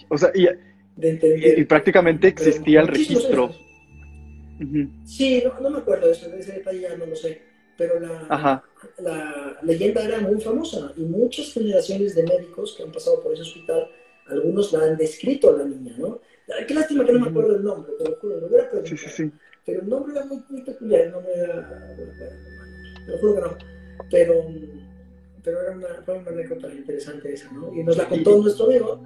o 0.10 0.18
sea, 0.18 0.32
y, 0.36 0.48
y, 0.98 1.64
prácticamente 1.66 2.28
existía 2.28 2.82
el 2.82 2.88
registro. 2.88 3.52
Sí, 5.04 5.44
no, 5.62 5.70
me 5.70 5.80
acuerdo 5.80 6.08
de 6.08 6.14
ese, 6.14 6.30
de 6.30 6.40
ese 6.40 6.54
detalle, 6.54 6.82
ya 6.82 6.96
no 6.96 7.06
lo 7.06 7.16
sé, 7.16 7.42
pero 7.78 8.00
la, 8.00 8.64
la 9.00 9.58
leyenda 9.64 10.04
era 10.04 10.20
muy 10.20 10.40
famosa 10.42 10.92
y 10.98 11.02
muchas 11.02 11.54
generaciones 11.54 12.16
de 12.16 12.24
médicos 12.24 12.74
que 12.76 12.84
han 12.84 12.92
pasado 12.92 13.22
por 13.22 13.34
ese 13.34 13.44
hospital, 13.44 13.90
algunos 14.28 14.74
la 14.74 14.84
han 14.84 14.98
descrito 14.98 15.50
a 15.50 15.58
la 15.58 15.66
niña, 15.66 15.96
¿no? 15.98 16.20
Qué 16.68 16.74
lástima 16.74 17.06
que 17.06 17.14
no 17.14 17.20
me 17.20 17.30
acuerdo 17.30 17.56
el 17.56 17.64
nombre, 17.64 17.94
te 17.98 18.10
lo 18.10 18.16
juro, 18.18 18.40
lo 18.40 18.48
hubiera 18.48 18.70
Sí, 18.84 18.98
sí, 18.98 19.10
sí. 19.10 19.32
Pero 19.66 19.82
el 19.82 19.90
nombre 19.90 20.14
era 20.14 20.26
muy, 20.26 20.44
muy 20.50 20.62
peculiar, 20.62 21.02
el 21.02 21.12
nombre 21.12 21.34
era 21.34 21.96
lo 23.08 23.18
juro 23.18 23.36
que 23.36 23.42
no. 23.42 23.58
Pero, 24.12 24.46
pero 25.44 25.62
era 25.62 25.72
una, 25.72 25.88
fue 26.04 26.18
una 26.18 26.32
anécdota 26.32 26.74
interesante 26.74 27.34
esa, 27.34 27.52
¿no? 27.52 27.74
Y 27.74 27.84
nos 27.84 27.98
la 27.98 28.08
contó 28.08 28.42
nuestro 28.42 28.66
amigo 28.66 29.02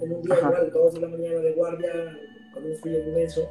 en 0.00 0.12
un 0.12 0.22
día 0.22 0.36
igual, 0.36 0.70
dos 0.72 0.94
de 0.94 1.00
la 1.00 1.08
mañana 1.08 1.40
de 1.40 1.52
guardia, 1.52 2.18
con 2.52 2.64
un 2.64 2.76
frío 2.76 2.98
inmenso, 3.00 3.48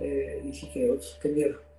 eh, 0.00 0.40
y 0.44 0.52
sí 0.52 0.68
que, 0.72 0.98
qué 1.20 1.28
miedo. 1.28 1.69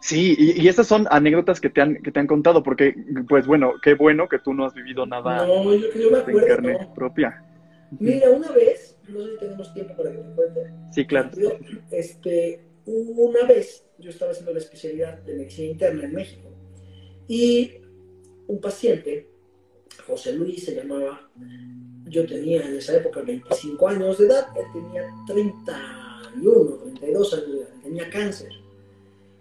Sí, 0.00 0.34
y, 0.38 0.62
y, 0.62 0.68
estas 0.68 0.86
son 0.86 1.06
anécdotas 1.10 1.60
que 1.60 1.68
te, 1.68 1.82
han, 1.82 2.02
que 2.02 2.10
te 2.10 2.18
han 2.18 2.26
contado, 2.26 2.62
porque, 2.62 2.94
pues 3.28 3.46
bueno, 3.46 3.74
qué 3.82 3.94
bueno 3.94 4.28
que 4.28 4.38
tú 4.38 4.54
no 4.54 4.64
has 4.64 4.72
vivido 4.72 5.04
nada 5.04 5.46
no, 5.46 5.74
yo, 5.74 5.92
yo 5.92 6.10
me 6.10 6.18
acuerdo, 6.18 6.40
en 6.40 6.46
carne 6.46 6.88
propia. 6.94 7.44
Mira, 7.98 8.30
una 8.30 8.50
vez, 8.50 8.96
no 9.08 9.20
sé 9.20 9.32
si 9.32 9.38
tenemos 9.38 9.74
tiempo 9.74 9.96
para 9.96 10.10
que 10.10 10.18
te 10.18 10.34
cuente. 10.34 10.60
Sí, 10.90 11.06
claro. 11.06 11.30
este, 11.90 12.64
una 12.86 13.44
vez 13.46 13.84
yo 13.98 14.10
estaba 14.10 14.32
haciendo 14.32 14.52
la 14.52 14.58
especialidad 14.58 15.18
de 15.18 15.34
medicina 15.34 15.68
interna 15.68 16.04
en 16.04 16.14
México 16.14 16.48
y 17.28 17.74
un 18.46 18.60
paciente, 18.60 19.28
José 20.06 20.32
Luis 20.32 20.64
se 20.64 20.74
llamaba, 20.74 21.30
yo 22.06 22.26
tenía 22.26 22.66
en 22.66 22.76
esa 22.76 22.96
época 22.96 23.20
25 23.20 23.88
años 23.88 24.18
de 24.18 24.26
edad, 24.26 24.46
él 24.56 24.64
tenía 24.72 25.08
31, 25.26 26.76
32 26.98 27.34
años 27.34 27.52
de 27.52 27.58
edad, 27.58 27.68
tenía 27.82 28.10
cáncer. 28.10 28.52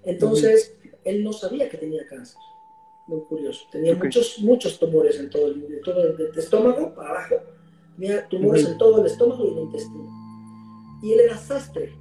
Entonces, 0.09 0.77
él 1.03 1.23
no 1.23 1.33
sabía 1.33 1.69
que 1.69 1.77
tenía 1.77 2.05
cáncer. 2.07 2.39
Muy 3.07 3.21
curioso. 3.21 3.65
Tenía 3.71 3.95
muchos, 3.95 4.39
muchos 4.39 4.79
tumores 4.79 5.19
en 5.19 5.29
todo 5.29 5.47
el, 5.47 5.81
todo 5.83 6.03
el, 6.03 6.37
estómago 6.37 6.93
para 6.93 7.09
abajo. 7.09 7.35
Tenía 7.97 8.27
tumores 8.27 8.65
en 8.65 8.77
todo 8.77 8.99
el 8.99 9.05
estómago 9.07 9.45
y 9.45 9.51
el 9.51 9.59
intestino. 9.59 10.99
Y 11.01 11.13
él 11.13 11.19
era 11.21 11.37
sastre. 11.37 11.93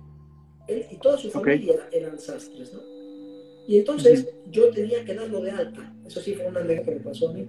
Él 0.66 0.86
y 0.90 0.96
toda 0.96 1.16
su 1.16 1.30
familia 1.30 1.88
eran 1.92 2.18
sastres, 2.18 2.72
¿no? 2.72 2.80
Y 3.66 3.78
entonces 3.78 4.28
yo 4.50 4.70
tenía 4.70 5.04
que 5.04 5.14
darlo 5.14 5.40
de 5.42 5.50
alta. 5.50 5.94
Eso 6.06 6.20
sí 6.20 6.34
fue 6.34 6.46
una 6.46 6.60
anécdota 6.60 6.90
que 6.90 6.96
me 6.96 7.04
pasó 7.04 7.28
a 7.28 7.32
mí. 7.32 7.48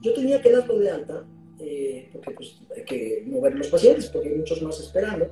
Yo 0.00 0.14
tenía 0.14 0.40
que 0.40 0.52
darlo 0.52 0.78
de 0.78 0.90
alta 0.90 1.24
eh, 1.58 2.08
porque 2.12 2.30
pues, 2.32 2.60
hay 2.76 2.84
que 2.84 3.24
mover 3.26 3.54
los 3.54 3.68
pacientes, 3.68 4.08
porque 4.08 4.28
hay 4.28 4.36
muchos 4.36 4.62
más 4.62 4.80
esperando. 4.80 5.30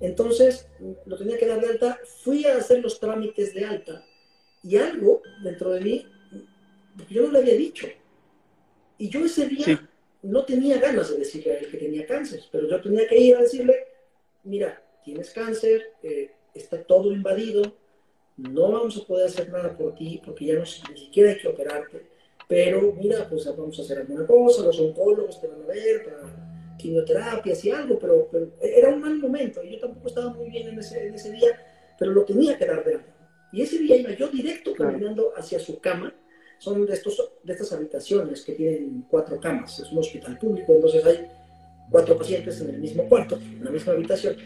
Entonces, 0.00 0.68
lo 1.06 1.16
tenía 1.16 1.38
que 1.38 1.46
dar 1.46 1.60
de 1.60 1.68
alta, 1.68 1.98
fui 2.22 2.44
a 2.46 2.56
hacer 2.56 2.80
los 2.80 2.98
trámites 3.00 3.54
de 3.54 3.64
alta 3.64 4.04
y 4.62 4.76
algo 4.76 5.22
dentro 5.42 5.70
de 5.70 5.80
mí, 5.80 6.06
porque 6.96 7.14
yo 7.14 7.22
no 7.22 7.32
le 7.32 7.38
había 7.38 7.54
dicho. 7.54 7.86
Y 8.98 9.08
yo 9.08 9.24
ese 9.24 9.48
día 9.48 9.88
no 10.22 10.44
tenía 10.44 10.78
ganas 10.78 11.10
de 11.10 11.18
decirle 11.18 11.52
a 11.52 11.58
él 11.58 11.70
que 11.70 11.78
tenía 11.78 12.06
cáncer, 12.06 12.42
pero 12.50 12.68
yo 12.68 12.80
tenía 12.80 13.06
que 13.06 13.18
ir 13.18 13.36
a 13.36 13.42
decirle, 13.42 13.86
mira, 14.44 14.82
tienes 15.04 15.30
cáncer, 15.30 15.94
eh, 16.02 16.32
está 16.54 16.82
todo 16.82 17.12
invadido, 17.12 17.76
no 18.36 18.72
vamos 18.72 18.96
a 18.96 19.06
poder 19.06 19.28
hacer 19.28 19.48
nada 19.50 19.76
por 19.76 19.94
ti 19.94 20.20
porque 20.24 20.46
ya 20.46 20.54
no, 20.54 20.60
ni 20.60 20.98
siquiera 20.98 21.30
hay 21.30 21.38
que 21.38 21.48
operarte 21.48 22.14
pero 22.48 22.92
mira, 22.92 23.28
pues 23.28 23.44
vamos 23.56 23.78
a 23.78 23.82
hacer 23.82 23.98
alguna 23.98 24.26
cosa, 24.26 24.62
los 24.64 24.78
oncólogos 24.78 25.40
te 25.40 25.46
van 25.46 25.62
a 25.62 25.66
ver 25.66 26.04
para 26.04 26.43
quimioterapias 26.84 27.64
y 27.64 27.70
algo, 27.70 27.98
pero, 27.98 28.28
era 28.60 28.90
un 28.90 29.00
mal 29.00 29.18
momento 29.18 29.62
yo 29.62 29.78
tampoco 29.80 30.08
estaba 30.08 30.30
muy 30.34 30.50
bien 30.50 30.68
en 30.68 30.78
ese, 30.78 31.06
en 31.06 31.14
ese 31.14 31.32
día, 31.32 31.58
pero 31.98 32.12
lo 32.12 32.24
tenía 32.24 32.58
que 32.58 32.66
dar 32.66 32.84
de 32.84 32.96
alta. 32.96 33.16
Y 33.52 33.62
ese 33.62 33.78
día 33.78 33.96
iba 33.96 34.10
yo 34.10 34.28
directo 34.28 34.74
caminando 34.74 35.32
hacia 35.34 35.58
su 35.58 35.80
cama, 35.80 36.12
son 36.58 36.84
de, 36.84 36.92
estos, 36.92 37.32
de 37.42 37.52
estas 37.54 37.72
habitaciones 37.72 38.42
que 38.42 38.52
tienen 38.52 39.06
cuatro 39.08 39.40
camas, 39.40 39.78
es 39.78 39.90
un 39.92 39.98
hospital 39.98 40.38
público, 40.38 40.74
entonces 40.74 41.04
hay 41.06 41.26
cuatro 41.90 42.18
pacientes 42.18 42.60
en 42.60 42.70
el 42.70 42.80
mismo 42.80 43.08
cuarto, 43.08 43.36
en 43.36 43.64
la 43.64 43.70
misma 43.70 43.92
habitación. 43.94 44.36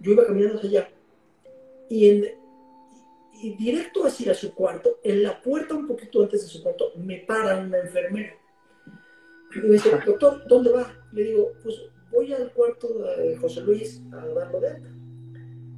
Yo 0.00 0.12
iba 0.12 0.26
caminando 0.26 0.58
hacia 0.58 0.70
allá 0.70 0.90
y 1.88 2.08
en, 2.08 2.24
y 3.42 3.56
directo 3.56 4.06
hacia 4.06 4.32
su 4.32 4.54
cuarto, 4.54 5.00
en 5.02 5.24
la 5.24 5.42
puerta 5.42 5.74
un 5.74 5.88
poquito 5.88 6.22
antes 6.22 6.42
de 6.42 6.48
su 6.48 6.62
cuarto, 6.62 6.92
me 6.96 7.16
para 7.18 7.58
una 7.58 7.78
enfermera. 7.78 8.34
Y 9.54 9.60
me 9.60 9.72
dice, 9.74 9.90
doctor, 10.04 10.46
¿dónde 10.46 10.70
va? 10.70 10.92
Le 11.12 11.24
digo, 11.24 11.52
pues 11.62 11.74
voy 12.10 12.32
al 12.32 12.52
cuarto 12.52 12.88
de 13.16 13.36
José 13.36 13.60
Luis 13.62 14.02
a 14.12 14.26
darlo 14.26 14.60
de 14.60 14.68
alta. 14.68 14.88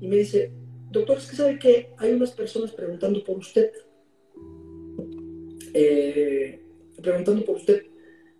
Y 0.01 0.09
me 0.09 0.17
dice, 0.17 0.53
doctor, 0.91 1.19
es 1.19 1.27
que 1.27 1.37
sabe 1.37 1.59
que 1.59 1.95
hay 1.99 2.13
unas 2.13 2.33
personas 2.33 2.73
preguntando 2.73 3.23
por 3.25 3.39
usted. 3.39 3.71
Eh, 5.73 6.61
preguntando 7.01 7.45
por 7.45 7.57
usted, 7.57 7.85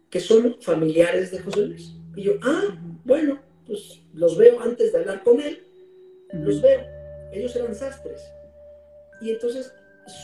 que 0.09 0.21
son 0.21 0.57
familiares 0.61 1.31
de 1.31 1.39
José 1.41 1.67
Luis. 1.67 1.97
Y 2.17 2.23
yo, 2.23 2.33
ah, 2.43 2.79
bueno, 3.05 3.41
pues 3.67 4.03
los 4.15 4.37
veo 4.37 4.61
antes 4.61 4.93
de 4.93 4.99
hablar 4.99 5.23
con 5.23 5.41
él, 5.41 5.63
los 6.33 6.61
veo. 6.61 6.81
Ellos 7.33 7.55
eran 7.55 7.75
sastres. 7.75 8.23
Y 9.21 9.31
entonces 9.31 9.73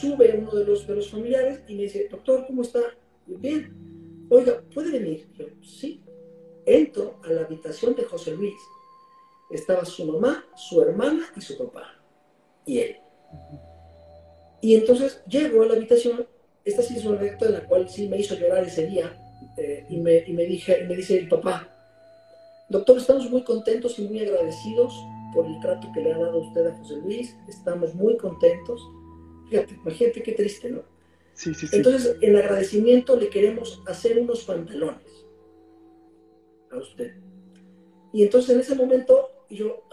sube 0.01 0.37
uno 0.37 0.53
de 0.53 0.65
los, 0.65 0.87
de 0.87 0.97
los 0.97 1.11
familiares 1.11 1.61
y 1.69 1.75
me 1.75 1.83
dice, 1.85 2.09
doctor, 2.11 2.45
¿cómo 2.47 2.63
está? 2.63 2.81
Bien. 3.27 3.96
Oiga, 4.29 4.63
¿puede 4.75 4.91
venir? 4.99 5.29
Yo, 5.35 5.47
sí. 5.63 6.03
Entro 6.65 7.21
a 7.25 7.29
la 7.29 7.43
habitación 7.43 7.95
de 7.95 8.05
José 8.05 8.35
Luis. 8.35 8.57
Estaba 9.51 9.85
su 9.85 10.05
mamá, 10.05 10.45
su 10.57 10.83
hermana 10.83 11.27
y 11.37 11.41
su 11.41 11.57
papá. 11.57 11.95
Y 12.65 12.79
él. 12.79 12.97
Y 14.61 14.75
entonces 14.75 15.23
llego 15.29 15.63
a 15.63 15.67
la 15.67 15.75
habitación. 15.75 16.27
Esta 16.65 16.83
sí 16.83 16.97
es 16.97 17.05
una 17.05 17.21
anécdota 17.21 17.47
en 17.47 17.53
la 17.53 17.67
cual 17.67 17.89
sí 17.89 18.09
me 18.09 18.19
hizo 18.19 18.35
llorar 18.35 18.65
ese 18.65 18.87
día. 18.87 19.17
Eh, 19.57 19.87
y, 19.89 19.99
me, 19.99 20.25
y, 20.27 20.33
me 20.33 20.45
dije, 20.45 20.83
y 20.83 20.89
me 20.89 20.97
dice 20.97 21.19
el 21.19 21.29
papá, 21.29 21.69
doctor, 22.69 22.99
estamos 22.99 23.31
muy 23.31 23.45
contentos 23.45 23.99
y 23.99 24.03
muy 24.03 24.21
agradecidos 24.21 24.93
por 25.33 25.47
el 25.47 25.61
trato 25.61 25.89
que 25.95 26.01
le 26.01 26.13
ha 26.13 26.19
dado 26.19 26.39
usted 26.41 26.67
a 26.67 26.77
José 26.77 26.97
Luis. 26.97 27.37
Estamos 27.49 27.95
muy 27.95 28.17
contentos. 28.17 28.83
Fíjate, 29.49 29.75
imagínate 29.75 30.23
qué 30.23 30.33
triste, 30.33 30.71
¿no? 30.71 30.96
Sí, 31.37 31.55
sí, 31.55 31.67
sí. 31.69 31.77
Entonces, 31.77 32.17
en 32.21 32.37
agradecimiento 32.37 33.17
le 33.17 33.29
queremos 33.29 33.81
hacer 33.87 34.19
unos 34.19 34.45
pantalones 34.45 35.27
a 36.73 36.79
usted. 36.79 37.15
Y 38.13 38.25
entonces 38.25 38.55
en 38.55 38.61
ese 38.61 38.75
momento 38.75 39.31
yo 39.51 39.85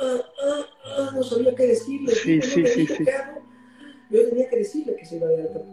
ah, 0.00 0.20
ah, 0.44 0.66
ah, 0.84 1.10
no 1.14 1.22
sabía 1.22 1.54
qué 1.54 1.66
decirle. 1.66 2.14
Sí, 2.14 2.40
sí, 2.40 2.66
sí, 2.66 2.86
sí. 2.86 3.04
Yo 4.10 4.28
tenía 4.28 4.48
que 4.48 4.56
decirle 4.56 4.94
que 4.94 5.04
se 5.04 5.16
iba 5.16 5.26
a 5.26 5.32
dar 5.32 5.64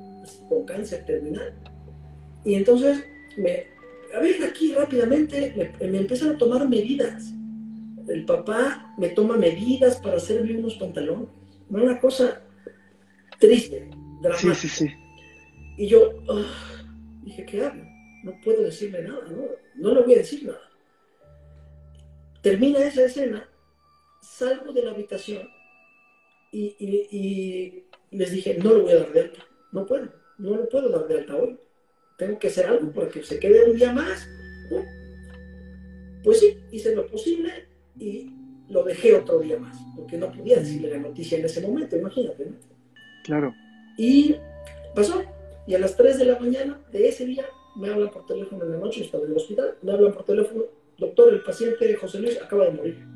con 0.49 0.65
cáncer 0.65 1.05
terminal. 1.05 1.53
Y 2.43 2.55
entonces, 2.55 3.03
me, 3.37 3.67
a 4.15 4.19
ver, 4.19 4.43
aquí 4.43 4.73
rápidamente 4.73 5.53
me, 5.79 5.87
me 5.87 5.97
empiezan 5.99 6.29
a 6.29 6.37
tomar 6.37 6.67
medidas 6.67 7.31
el 8.11 8.25
papá 8.25 8.93
me 8.97 9.09
toma 9.09 9.37
medidas 9.37 9.97
para 9.97 10.17
hacerme 10.17 10.57
unos 10.57 10.75
pantalones. 10.75 11.29
Una 11.69 11.99
cosa 11.99 12.41
triste, 13.39 13.89
dramática. 14.21 14.55
Sí, 14.55 14.67
sí, 14.67 14.87
sí. 14.87 14.93
Y 15.81 15.87
yo 15.87 16.13
dije, 17.23 17.43
¿qué 17.43 17.63
hago? 17.63 17.81
No 18.23 18.39
puedo 18.43 18.61
decirle 18.61 19.01
nada, 19.01 19.27
no, 19.31 19.47
no 19.77 19.95
le 19.95 20.01
voy 20.03 20.13
a 20.13 20.19
decir 20.19 20.45
nada. 20.45 20.61
Termina 22.43 22.83
esa 22.83 23.05
escena, 23.05 23.49
salgo 24.21 24.73
de 24.73 24.83
la 24.83 24.91
habitación 24.91 25.49
y, 26.51 26.75
y, 26.79 27.83
les 28.11 28.31
dije, 28.31 28.59
no 28.59 28.75
lo 28.75 28.83
voy 28.83 28.91
a 28.91 28.97
dar 28.97 29.11
de 29.11 29.21
alta, 29.21 29.39
no 29.71 29.87
puedo, 29.87 30.07
no 30.37 30.55
lo 30.55 30.69
puedo 30.69 30.87
dar 30.89 31.07
de 31.07 31.17
alta 31.17 31.35
hoy. 31.35 31.57
Tengo 32.15 32.37
que 32.37 32.49
hacer 32.49 32.67
algo 32.67 32.91
para 32.91 33.09
que 33.09 33.23
se 33.23 33.39
quede 33.39 33.71
un 33.71 33.75
día 33.75 33.91
más. 33.91 34.29
Pues 36.23 36.41
sí, 36.41 36.59
hice 36.71 36.93
lo 36.93 37.07
posible, 37.07 37.69
y 37.97 38.29
lo 38.69 38.83
dejé 38.83 39.15
otro 39.15 39.39
día 39.39 39.57
más, 39.57 39.75
porque 39.95 40.15
no 40.15 40.31
podía 40.31 40.59
decirle 40.59 40.91
la 40.91 40.99
noticia 40.99 41.39
en 41.39 41.45
ese 41.45 41.59
momento, 41.59 41.97
imagínate. 41.97 42.45
¿no? 42.45 42.55
Claro. 43.23 43.55
Y 43.97 44.35
pasó, 44.93 45.23
y 45.71 45.75
a 45.75 45.79
las 45.79 45.95
3 45.95 46.17
de 46.17 46.25
la 46.25 46.37
mañana 46.37 46.81
de 46.91 47.07
ese 47.07 47.25
día 47.25 47.45
me 47.77 47.89
hablan 47.89 48.09
por 48.09 48.25
teléfono 48.25 48.65
en 48.65 48.71
la 48.71 48.77
noche, 48.77 49.05
estaba 49.05 49.23
en 49.23 49.31
el 49.31 49.37
hospital, 49.37 49.77
me 49.81 49.93
hablan 49.93 50.11
por 50.11 50.25
teléfono, 50.25 50.65
doctor, 50.97 51.33
el 51.33 51.41
paciente 51.43 51.95
José 51.95 52.19
Luis 52.19 52.41
acaba 52.41 52.65
de 52.65 52.71
morir. 52.71 53.07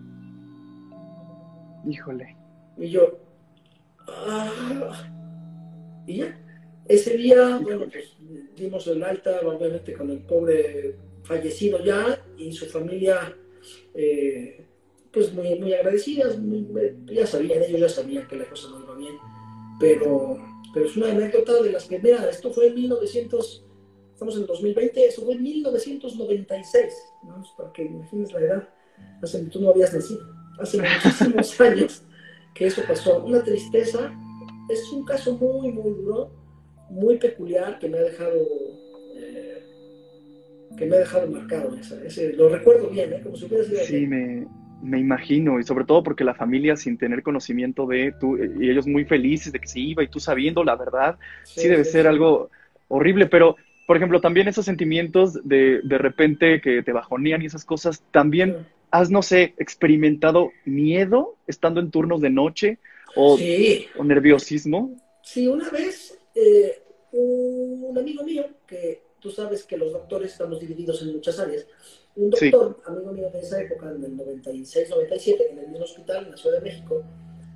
Híjole. 1.85 2.37
Y 2.77 2.91
yo, 2.91 3.19
ah, 4.07 5.05
y 6.07 6.19
ya. 6.19 6.39
Ese 6.87 7.17
día, 7.17 7.59
bueno, 7.61 7.87
pues 7.91 8.15
dimos 8.55 8.87
el 8.87 9.03
alta, 9.03 9.41
obviamente 9.43 9.91
con 9.91 10.09
el 10.09 10.19
pobre 10.19 10.95
fallecido 11.23 11.83
ya, 11.83 12.23
y 12.37 12.53
su 12.53 12.67
familia 12.67 13.35
eh, 13.93 14.65
pues 15.11 15.33
muy, 15.33 15.59
muy 15.59 15.73
agradecidas, 15.73 16.37
ya 17.07 17.27
sabían, 17.27 17.63
ellos 17.63 17.81
ya 17.81 17.89
sabían 17.89 18.25
que 18.29 18.37
la 18.37 18.45
cosa 18.45 18.69
no 18.69 18.79
iba 18.79 18.95
bien, 18.95 19.15
pero, 19.77 20.37
pero 20.75 20.87
es 20.87 20.97
una 20.97 21.09
anécdota 21.09 21.63
de 21.63 21.71
las 21.71 21.85
que, 21.85 21.97
mira, 21.99 22.29
esto 22.29 22.51
fue 22.51 22.67
en 22.67 22.75
1900, 22.75 23.65
estamos 24.11 24.35
en 24.35 24.45
2020, 24.45 25.07
eso 25.07 25.23
fue 25.23 25.35
en 25.35 25.43
1996, 25.43 26.93
¿no? 27.23 27.41
para 27.57 27.71
que 27.71 27.85
imagines 27.85 28.33
la 28.33 28.39
edad, 28.41 28.69
hace, 29.23 29.45
tú 29.45 29.61
no 29.61 29.69
habías 29.69 29.93
nacido, 29.93 30.19
hace 30.59 30.77
muchísimos 30.77 31.61
años 31.61 32.03
que 32.53 32.67
eso 32.67 32.81
pasó, 32.85 33.23
una 33.23 33.41
tristeza, 33.41 34.13
es 34.69 34.91
un 34.91 35.05
caso 35.05 35.37
muy, 35.37 35.71
muy 35.71 35.93
duro, 35.93 36.33
muy 36.89 37.19
peculiar 37.19 37.79
que 37.79 37.87
me 37.87 37.97
ha 37.97 38.01
dejado 38.01 38.35
eh, 39.15 39.63
que 40.77 40.85
me 40.87 40.97
ha 40.97 40.99
dejado 40.99 41.27
marcado. 41.27 41.73
Ese, 42.05 42.33
lo 42.33 42.49
recuerdo 42.49 42.89
bien, 42.89 43.13
¿eh? 43.13 43.21
como 43.23 43.37
si 43.37 43.45
hubiera 43.45 43.63
sido. 43.63 43.79
Sí, 43.79 44.05
me, 44.07 44.45
me, 44.81 44.99
imagino, 44.99 45.59
y 45.59 45.63
sobre 45.63 45.85
todo 45.85 46.03
porque 46.03 46.23
la 46.23 46.35
familia, 46.35 46.75
sin 46.75 46.97
tener 46.97 47.23
conocimiento 47.23 47.85
de 47.85 48.13
tú, 48.19 48.37
y 48.37 48.69
ellos 48.69 48.87
muy 48.87 49.05
felices 49.05 49.51
de 49.51 49.59
que 49.59 49.67
se 49.67 49.79
iba, 49.79 50.03
y 50.03 50.07
tú 50.07 50.19
sabiendo 50.19 50.63
la 50.63 50.75
verdad, 50.75 51.17
sí, 51.43 51.67
debe 51.67 51.85
ser 51.85 52.07
algo 52.07 52.49
horrible, 52.87 53.27
pero. 53.27 53.55
Por 53.87 53.97
ejemplo, 53.97 54.19
también 54.19 54.47
esos 54.47 54.65
sentimientos 54.65 55.47
de, 55.47 55.79
de 55.83 55.97
repente 55.99 56.59
que 56.59 56.81
te 56.81 56.91
bajonean 56.91 57.43
y 57.43 57.45
esas 57.45 57.63
cosas, 57.63 58.03
también 58.09 58.65
has, 58.89 59.11
no 59.11 59.21
sé, 59.21 59.53
experimentado 59.57 60.51
miedo 60.65 61.35
estando 61.45 61.81
en 61.81 61.91
turnos 61.91 62.19
de 62.19 62.31
noche 62.31 62.79
o, 63.15 63.37
o 63.97 64.03
nerviosismo. 64.03 64.95
Sí, 65.21 65.47
una 65.47 65.69
vez 65.69 66.17
eh, 66.33 66.81
un 67.11 67.97
amigo 67.97 68.23
mío 68.23 68.45
que 68.67 69.01
tú 69.25 69.31
sabes 69.31 69.63
que 69.63 69.75
los 69.75 69.91
doctores 69.91 70.33
estamos 70.33 70.59
divididos 70.59 71.01
en 71.01 71.13
muchas 71.13 71.39
áreas. 71.39 71.65
Un 72.15 72.29
doctor, 72.29 72.79
amigo 72.85 73.11
mío 73.11 73.27
de 73.33 73.39
esa 73.39 73.59
época, 73.59 73.89
en 73.89 74.03
el 74.03 74.15
96, 74.15 74.87
97, 74.87 75.51
en 75.51 75.57
el 75.57 75.67
mismo 75.69 75.83
hospital 75.83 76.25
en 76.25 76.31
la 76.31 76.37
Ciudad 76.37 76.57
de 76.57 76.61
México, 76.61 77.03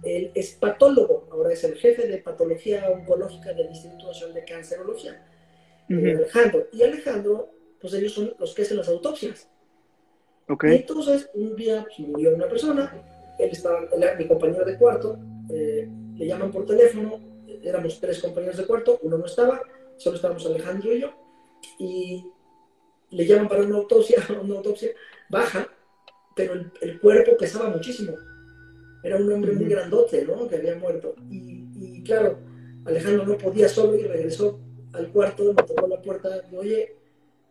él 0.02 0.32
es 0.34 0.54
patólogo, 0.54 1.28
ahora 1.32 1.54
es 1.54 1.64
el 1.64 1.76
jefe 1.76 2.08
de 2.08 2.18
patología 2.18 2.90
oncológica 2.90 3.54
del 3.54 3.68
Instituto 3.68 4.08
Nacional 4.08 4.34
de 4.34 4.46
Cancerología, 4.46 5.24
eh, 5.90 6.16
Alejandro. 6.18 6.66
Y 6.74 6.82
Alejandro, 6.82 7.52
pues 7.80 7.94
ellos 7.94 8.14
son 8.14 8.34
los 8.40 8.56
que 8.56 8.64
hacen 8.64 8.78
las 8.78 8.90
autopsias. 8.90 9.48
Y 10.48 10.76
entonces, 10.76 11.30
un 11.36 11.56
día 11.56 11.86
pues, 11.86 12.00
murió 12.00 12.34
una 12.34 12.50
persona, 12.50 13.36
él 13.38 13.52
estaba, 13.52 13.82
mi 14.18 14.28
compañero 14.28 14.66
de 14.66 14.76
cuarto, 14.76 15.20
eh, 15.52 15.88
le 16.18 16.26
llaman 16.26 16.50
por 16.50 16.66
teléfono, 16.66 17.20
éramos 17.62 18.00
tres 18.00 18.20
compañeros 18.20 18.58
de 18.58 18.66
cuarto, 18.66 18.98
uno 19.04 19.20
no 19.20 19.26
estaba, 19.28 19.62
solo 19.98 20.16
estábamos 20.16 20.44
Alejandro 20.48 20.92
y 20.96 21.02
yo, 21.02 21.29
y 21.78 22.26
le 23.12 23.26
llaman 23.26 23.48
para 23.48 23.64
una 23.64 23.78
autopsia, 23.78 24.24
una 24.44 24.56
autopsia, 24.56 24.92
baja, 25.30 25.68
pero 26.36 26.54
el, 26.82 27.00
cuerpo 27.00 27.38
pesaba 27.38 27.70
muchísimo. 27.70 28.14
Era 29.04 29.18
un 29.18 29.32
hombre 29.32 29.54
muy 29.54 29.66
grandote, 29.66 30.26
¿no? 30.26 30.48
Que 30.48 30.58
había 30.58 30.76
muerto. 30.76 31.16
Y, 31.30 32.04
claro, 32.04 32.40
Alejandro 32.86 33.26
no 33.26 33.38
podía 33.38 33.70
solo 33.70 33.96
y 33.96 34.04
regresó 34.04 34.60
al 34.94 35.12
cuarto, 35.12 35.54
me 35.54 35.64
tocó 35.64 35.88
la 35.88 36.02
puerta 36.02 36.44
y 36.52 36.56
oye, 36.56 36.96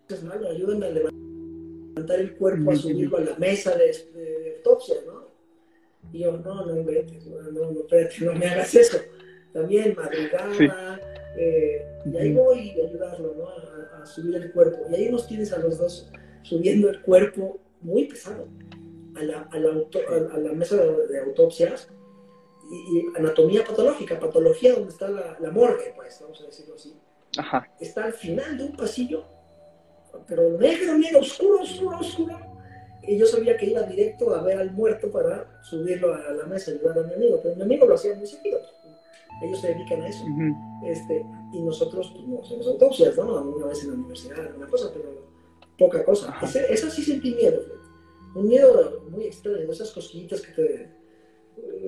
es 0.08 0.22
malo, 0.24 0.48
ayúdame 0.48 0.86
a 0.86 0.90
levantar 0.90 2.20
el 2.20 2.34
cuerpo, 2.36 2.72
a 2.72 2.76
subirlo 2.76 3.18
a 3.18 3.20
la 3.20 3.36
mesa 3.36 3.76
de, 3.76 4.56
autopsia, 4.56 4.96
¿no? 5.06 5.28
Y 6.12 6.20
yo, 6.20 6.36
no, 6.38 6.66
no 6.66 6.76
inventes, 6.76 7.26
no, 7.26 7.40
no, 7.42 7.70
no 7.72 8.34
me 8.34 8.46
hagas 8.46 8.74
eso. 8.74 8.98
También 9.52 9.94
madrugada, 9.96 11.00
eh, 11.36 11.86
y 12.04 12.16
ahí 12.16 12.32
voy 12.32 12.70
a 12.80 12.88
ayudarlo, 12.88 13.34
¿no? 13.36 13.77
A, 14.02 14.06
subir 14.06 14.36
el 14.36 14.52
cuerpo. 14.52 14.86
Y 14.90 14.94
ahí 14.94 15.10
nos 15.10 15.26
tienes 15.26 15.52
a 15.52 15.58
los 15.58 15.78
dos 15.78 16.10
subiendo 16.42 16.88
el 16.88 17.02
cuerpo 17.02 17.60
muy 17.80 18.04
pesado 18.04 18.48
a 19.16 19.22
la, 19.22 19.48
a 19.50 19.58
la, 19.58 19.70
a 19.70 20.38
la 20.38 20.52
mesa 20.52 20.76
de, 20.76 21.20
autopsias 21.20 21.88
y, 22.70 23.18
anatomía 23.18 23.64
patológica, 23.64 24.18
patología 24.18 24.74
donde 24.74 24.90
está 24.90 25.08
la, 25.08 25.36
la, 25.40 25.50
morgue, 25.50 25.92
pues, 25.96 26.18
vamos 26.20 26.40
a 26.40 26.46
decirlo 26.46 26.74
así. 26.74 26.94
Ajá. 27.36 27.68
Está 27.80 28.04
al 28.04 28.12
final 28.12 28.56
de 28.56 28.64
un 28.64 28.76
pasillo, 28.76 29.24
pero 30.26 30.58
negro, 30.58 30.96
negro, 30.98 31.20
oscuro, 31.20 31.62
oscuro, 31.62 31.98
oscuro. 31.98 32.38
Y 33.02 33.16
yo 33.16 33.26
sabía 33.26 33.56
que 33.56 33.66
iba 33.66 33.82
directo 33.82 34.34
a 34.34 34.42
ver 34.42 34.58
al 34.58 34.72
muerto 34.72 35.10
para 35.10 35.62
subirlo 35.62 36.12
a 36.12 36.32
la 36.32 36.44
mesa 36.44 36.70
y 36.70 36.74
ayudar 36.74 36.98
a 36.98 37.02
mi 37.02 37.14
amigo, 37.14 37.40
pero 37.42 37.56
mi 37.56 37.62
amigo 37.62 37.86
lo 37.86 37.94
hacía 37.94 38.14
muy 38.14 38.26
seguido 38.26 38.60
ellos 39.40 39.60
se 39.60 39.68
dedican 39.68 40.02
a 40.02 40.08
eso. 40.08 40.24
este, 40.84 41.24
y 41.52 41.60
nosotros 41.62 42.12
pues, 42.14 42.26
no 42.26 42.40
hacemos 42.42 42.66
autopsias, 42.66 43.16
¿no? 43.16 43.42
Una 43.42 43.66
vez 43.66 43.82
en 43.82 43.90
la 43.90 43.96
universidad, 43.96 44.40
alguna 44.40 44.66
cosa, 44.66 44.90
pero 44.92 45.28
poca 45.78 46.04
cosa. 46.04 46.36
Ese, 46.42 46.72
eso 46.72 46.90
sí 46.90 47.02
sentí 47.02 47.34
miedo, 47.34 47.60
un 48.34 48.48
miedo 48.48 49.04
muy 49.10 49.24
extraño, 49.24 49.70
esas 49.70 49.90
cosquillitas 49.92 50.40
que 50.40 50.52
te 50.52 50.74
eh, 50.82 50.90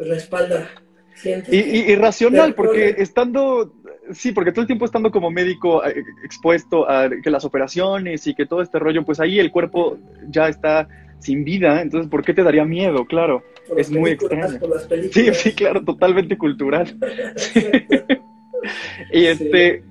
respalda. 0.04 0.70
Y, 1.24 1.56
y, 1.56 1.90
irracional, 1.90 2.54
porque 2.54 2.94
estando, 2.96 3.74
sí, 4.12 4.32
porque 4.32 4.52
todo 4.52 4.62
el 4.62 4.66
tiempo 4.66 4.86
estando 4.86 5.10
como 5.10 5.30
médico 5.30 5.84
eh, 5.84 6.02
expuesto 6.24 6.88
a 6.88 7.10
que 7.10 7.30
las 7.30 7.44
operaciones 7.44 8.26
y 8.26 8.34
que 8.34 8.46
todo 8.46 8.62
este 8.62 8.78
rollo, 8.78 9.04
pues 9.04 9.20
ahí 9.20 9.38
el 9.38 9.50
cuerpo 9.50 9.98
ya 10.28 10.48
está 10.48 10.88
sin 11.18 11.44
vida, 11.44 11.82
entonces 11.82 12.08
¿por 12.08 12.24
qué 12.24 12.32
te 12.32 12.42
daría 12.42 12.64
miedo? 12.64 13.04
Claro 13.04 13.42
es 13.76 13.90
muy 13.90 14.12
extraño. 14.12 14.58
Sí, 15.12 15.34
sí, 15.34 15.52
claro, 15.52 15.84
totalmente 15.84 16.36
cultural. 16.36 16.96
y 19.12 19.26
este, 19.26 19.84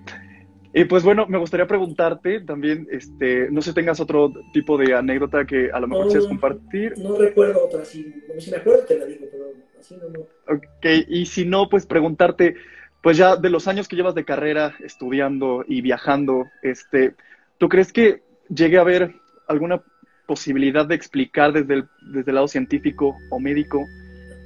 y 0.74 0.86
pues 0.86 1.04
bueno, 1.04 1.26
me 1.28 1.38
gustaría 1.38 1.68
preguntarte 1.68 2.42
también, 2.42 2.88
este, 2.92 3.50
no 3.50 3.62
sé 3.62 3.72
si 3.72 3.76
tengas 3.76 4.00
otro 4.00 4.32
tipo 4.54 4.78
de 4.78 4.94
anécdota 4.94 5.46
que 5.46 5.72
a 5.72 5.80
lo 5.80 5.88
mejor 5.88 6.08
quieras 6.08 6.28
compartir. 6.28 6.94
No 6.98 7.18
recuerdo 7.18 7.66
otra, 7.66 7.84
si, 7.84 8.14
si 8.38 8.52
me 8.52 8.58
acuerdo 8.58 8.84
te 8.86 9.00
la 9.00 9.06
digo, 9.06 9.26
pero 9.32 9.46
así 9.80 9.96
no, 9.98 10.10
no. 10.10 10.20
Ok, 10.54 11.08
y 11.08 11.26
si 11.26 11.46
no, 11.46 11.70
pues 11.70 11.88
preguntarte, 11.88 12.56
pues 13.02 13.18
ya 13.18 13.36
de 13.36 13.50
los 13.50 13.68
años 13.68 13.88
que 13.88 13.96
llevas 13.96 14.14
de 14.14 14.26
carrera 14.26 14.76
estudiando 14.84 15.64
y 15.68 15.82
viajando, 15.82 16.46
este, 16.62 17.16
¿tú 17.58 17.68
crees 17.68 17.92
que 17.92 18.22
llegue 18.50 18.78
a 18.78 18.82
haber 18.82 19.16
alguna 19.48 19.82
posibilidad 20.30 20.86
de 20.86 20.94
explicar 20.94 21.52
desde 21.54 21.74
el, 21.74 21.86
desde 22.14 22.30
el 22.30 22.36
lado 22.36 22.48
científico 22.48 23.18
o 23.32 23.40
médico 23.40 23.84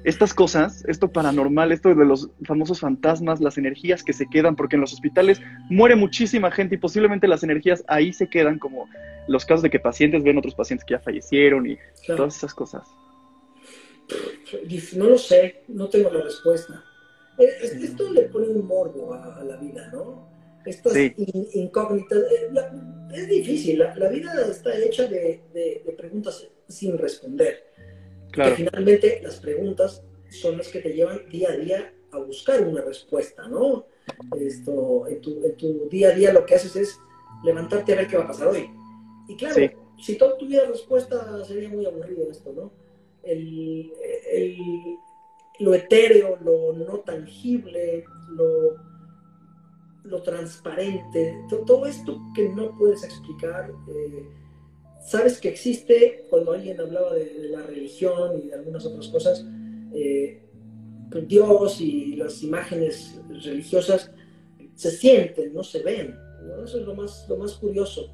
estas 0.05 0.33
cosas, 0.33 0.85
esto 0.87 1.11
paranormal, 1.11 1.73
esto 1.73 1.93
de 1.93 2.05
los 2.05 2.29
famosos 2.45 2.79
fantasmas, 2.79 3.41
las 3.41 3.57
energías 3.57 4.01
que 4.01 4.13
se 4.13 4.27
quedan, 4.27 4.55
porque 4.55 4.77
en 4.77 4.81
los 4.81 4.93
hospitales 4.93 5.41
muere 5.69 5.97
muchísima 5.97 6.51
gente 6.51 6.75
y 6.75 6.77
posiblemente 6.77 7.27
las 7.27 7.43
energías 7.43 7.83
ahí 7.87 8.13
se 8.13 8.29
quedan, 8.29 8.59
como 8.59 8.87
los 9.27 9.45
casos 9.45 9.61
de 9.61 9.69
que 9.69 9.79
pacientes 9.79 10.23
ven 10.23 10.37
otros 10.37 10.55
pacientes 10.55 10.85
que 10.85 10.93
ya 10.93 10.99
fallecieron 10.99 11.67
y 11.67 11.77
todas 12.07 12.37
esas 12.37 12.53
cosas. 12.53 12.87
No 14.95 15.05
lo 15.07 15.17
sé, 15.17 15.63
no 15.67 15.89
tengo 15.89 16.11
la 16.11 16.21
respuesta. 16.21 16.81
Eh, 17.37 17.47
esto 17.61 18.09
le 18.11 18.23
pone 18.23 18.47
un 18.47 18.65
morbo 18.65 19.13
a 19.13 19.43
la 19.43 19.57
vida, 19.57 19.89
¿no? 19.91 20.32
Estas 20.65 20.95
incógnitas. 21.53 22.19
Eh, 22.19 22.49
es 23.13 23.27
difícil, 23.27 23.79
la, 23.79 24.09
vida 24.09 24.33
está 24.49 24.75
hecha 24.77 25.07
de, 25.07 25.41
preguntas 25.97 26.47
sin 26.67 26.97
responder. 26.97 27.63
Claro. 28.31 28.51
Que 28.51 28.63
finalmente 28.63 29.19
las 29.21 29.39
preguntas 29.39 30.03
son 30.29 30.57
las 30.57 30.67
que 30.69 30.79
te 30.79 30.93
llevan 30.93 31.29
día 31.29 31.49
a 31.51 31.55
día 31.55 31.93
a 32.11 32.17
buscar 32.17 32.61
una 32.61 32.81
respuesta, 32.81 33.47
¿no? 33.47 33.85
Esto, 34.39 35.07
en 35.07 35.21
tu, 35.21 35.87
día 35.89 36.09
a 36.09 36.11
día 36.11 36.33
lo 36.33 36.45
que 36.45 36.55
haces 36.55 36.75
es 36.75 36.99
levantarte 37.43 37.93
a 37.93 37.97
ver 37.97 38.07
qué 38.07 38.17
va 38.17 38.23
a 38.23 38.27
pasar 38.27 38.47
hoy. 38.47 38.69
Y 39.27 39.35
claro, 39.35 39.55
si 40.01 40.17
todo 40.17 40.37
tuviera 40.37 40.67
respuesta 40.67 41.43
sería 41.45 41.69
muy 41.69 41.85
aburrido 41.85 42.29
esto, 42.29 42.51
¿no? 42.51 42.71
El, 43.21 43.93
el, 44.31 44.57
lo 45.59 45.73
etéreo, 45.73 46.37
lo 46.43 46.73
no 46.73 46.99
tangible, 46.99 48.03
lo 48.29 48.92
lo 50.03 50.21
transparente, 50.21 51.37
todo 51.65 51.85
esto 51.85 52.19
que 52.35 52.49
no 52.49 52.77
puedes 52.77 53.03
explicar, 53.03 53.71
eh, 53.89 54.27
sabes 55.05 55.39
que 55.39 55.49
existe 55.49 56.25
cuando 56.29 56.51
alguien 56.51 56.79
hablaba 56.79 57.13
de, 57.13 57.49
la 57.49 57.63
religión 57.63 58.39
y 58.43 58.47
de 58.47 58.55
algunas 58.55 58.85
otras 58.85 59.07
cosas, 59.07 59.45
eh, 59.93 60.41
pues 61.09 61.27
Dios 61.27 61.79
y 61.79 62.15
las 62.15 62.41
imágenes 62.43 63.19
religiosas 63.43 64.11
se 64.75 64.91
sienten, 64.91 65.53
no 65.53 65.63
se 65.63 65.81
ven. 65.83 66.15
Eso 66.63 66.79
es 66.79 66.85
lo 66.85 66.95
más, 66.95 67.25
lo 67.29 67.37
más 67.37 67.53
curioso, 67.53 68.13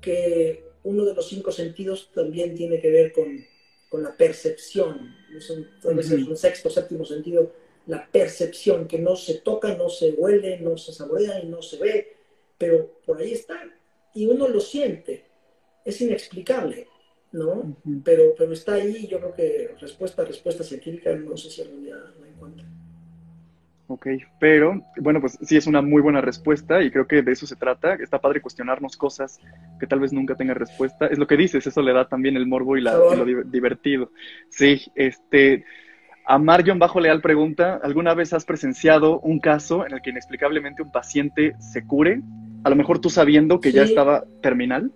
que 0.00 0.64
uno 0.82 1.04
de 1.04 1.14
los 1.14 1.28
cinco 1.28 1.50
sentidos 1.50 2.10
también 2.14 2.54
tiene 2.54 2.80
que 2.80 2.90
ver 2.90 3.12
con, 3.12 3.26
con 3.88 4.02
la 4.02 4.16
percepción, 4.16 5.14
es 5.34 5.48
un, 5.50 5.66
un 5.84 6.36
sexto, 6.36 6.68
séptimo 6.68 7.04
sentido 7.04 7.52
la 7.86 8.06
percepción, 8.10 8.86
que 8.86 8.98
no 8.98 9.16
se 9.16 9.34
toca, 9.34 9.74
no 9.74 9.88
se 9.88 10.10
huele, 10.12 10.58
no 10.60 10.76
se 10.76 10.92
saborea 10.92 11.40
y 11.40 11.46
no 11.46 11.62
se 11.62 11.78
ve, 11.78 12.16
pero 12.58 13.00
por 13.04 13.18
ahí 13.18 13.32
está 13.32 13.62
y 14.16 14.26
uno 14.26 14.48
lo 14.48 14.60
siente. 14.60 15.24
Es 15.84 16.00
inexplicable, 16.00 16.88
¿no? 17.32 17.76
pero, 18.02 18.34
pero 18.36 18.52
está 18.52 18.74
ahí, 18.74 19.06
yo 19.06 19.18
creo 19.18 19.34
que 19.34 19.70
respuesta, 19.78 20.24
respuesta 20.24 20.64
científica, 20.64 21.14
no 21.14 21.36
sé 21.36 21.50
si 21.50 21.62
algún 21.62 21.84
día 21.84 21.94
la 21.94 22.26
encuentra. 22.26 22.64
Ok, 23.88 24.08
pero 24.40 24.82
bueno, 24.96 25.20
pues 25.20 25.38
sí 25.42 25.56
es 25.56 25.68
una 25.68 25.80
muy 25.80 26.02
buena 26.02 26.20
respuesta 26.20 26.82
y 26.82 26.90
creo 26.90 27.06
que 27.06 27.22
de 27.22 27.30
eso 27.30 27.46
se 27.46 27.54
trata. 27.54 27.94
Está 27.94 28.20
padre 28.20 28.40
cuestionarnos 28.40 28.96
cosas 28.96 29.38
que 29.78 29.86
tal 29.86 30.00
vez 30.00 30.12
nunca 30.12 30.34
tengan 30.34 30.56
respuesta. 30.56 31.06
Es 31.06 31.18
lo 31.18 31.28
que 31.28 31.36
dices, 31.36 31.64
eso 31.64 31.82
le 31.82 31.92
da 31.92 32.08
también 32.08 32.36
el 32.36 32.46
morbo 32.46 32.76
y, 32.76 32.80
la, 32.80 32.98
y 33.12 33.16
lo 33.16 33.24
divertido. 33.44 34.10
Sí, 34.48 34.82
este, 34.96 35.64
a 36.26 36.38
Marion 36.38 36.80
Bajo 36.80 36.98
Leal 36.98 37.20
pregunta, 37.20 37.80
¿alguna 37.82 38.12
vez 38.12 38.32
has 38.32 38.44
presenciado 38.44 39.20
un 39.20 39.38
caso 39.38 39.86
en 39.86 39.94
el 39.94 40.02
que 40.02 40.10
inexplicablemente 40.10 40.82
un 40.82 40.90
paciente 40.90 41.54
se 41.60 41.86
cure? 41.86 42.20
A 42.64 42.70
lo 42.70 42.74
mejor 42.74 43.00
tú 43.00 43.10
sabiendo 43.10 43.60
que 43.60 43.70
ya 43.70 43.84
estaba 43.84 44.24
terminal. 44.42 44.90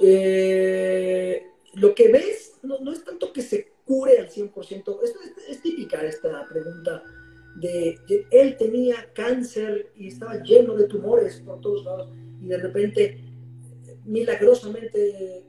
Eh, 0.00 1.42
lo 1.74 1.92
que 1.96 2.12
ves 2.12 2.60
no, 2.62 2.92
es 2.92 3.04
tanto 3.04 3.32
que 3.32 3.42
se 3.42 3.72
cure 3.84 4.18
al 4.20 4.28
100%, 4.28 4.98
es, 5.02 5.14
es, 5.48 5.60
típica 5.60 6.00
esta 6.02 6.46
pregunta 6.48 7.02
de, 7.56 7.98
de, 8.06 8.26
él 8.30 8.56
tenía 8.56 9.08
cáncer 9.14 9.90
y 9.96 10.08
estaba 10.08 10.40
lleno 10.42 10.74
de 10.74 10.86
tumores 10.86 11.40
por 11.40 11.60
todos 11.60 11.84
lados 11.84 12.10
y 12.40 12.46
de 12.46 12.58
repente 12.58 13.24
milagrosamente 14.04 15.47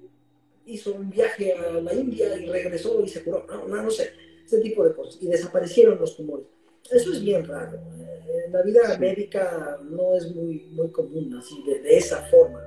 hizo 0.73 0.93
un 0.93 1.09
viaje 1.09 1.53
a 1.53 1.71
la 1.71 1.93
India 1.93 2.35
y 2.37 2.45
regresó 2.47 3.03
y 3.03 3.09
se 3.09 3.23
curó. 3.23 3.45
No, 3.47 3.67
no, 3.67 3.83
no 3.83 3.89
sé, 3.89 4.11
ese 4.45 4.59
tipo 4.59 4.83
de 4.83 4.93
cosas. 4.93 5.21
Y 5.21 5.27
desaparecieron 5.27 5.99
los 5.99 6.15
tumores. 6.15 6.45
Eso 6.89 7.11
es 7.11 7.21
bien 7.21 7.45
raro. 7.45 7.77
Eh, 7.77 8.45
en 8.45 8.53
la 8.53 8.61
vida 8.63 8.97
médica 8.97 9.79
no 9.83 10.15
es 10.15 10.33
muy, 10.33 10.67
muy 10.71 10.89
común 10.91 11.35
así, 11.37 11.63
de, 11.63 11.97
esa 11.97 12.23
forma. 12.25 12.61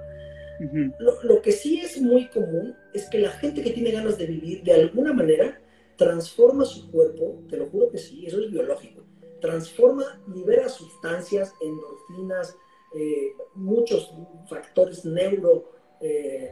lo, 0.98 1.22
lo, 1.22 1.42
que 1.42 1.52
sí 1.52 1.80
es 1.80 2.00
muy 2.00 2.28
común 2.28 2.74
es 2.92 3.08
que 3.08 3.18
la 3.18 3.30
gente 3.30 3.62
que 3.62 3.70
tiene 3.70 3.90
ganas 3.90 4.18
de 4.18 4.26
vivir, 4.26 4.62
de 4.62 4.74
alguna 4.74 5.12
manera, 5.12 5.60
transforma 5.96 6.64
su 6.64 6.90
cuerpo, 6.90 7.42
te 7.48 7.56
lo 7.56 7.68
juro 7.68 7.90
que 7.90 7.98
sí, 7.98 8.26
eso 8.26 8.40
es 8.40 8.50
biológico, 8.50 9.02
transforma, 9.40 10.20
libera 10.32 10.68
sustancias, 10.68 11.52
endorfinas, 11.60 12.56
eh, 12.94 13.32
muchos 13.54 14.12
factores 14.48 15.04
neuro 15.04 15.70
eh, 16.00 16.50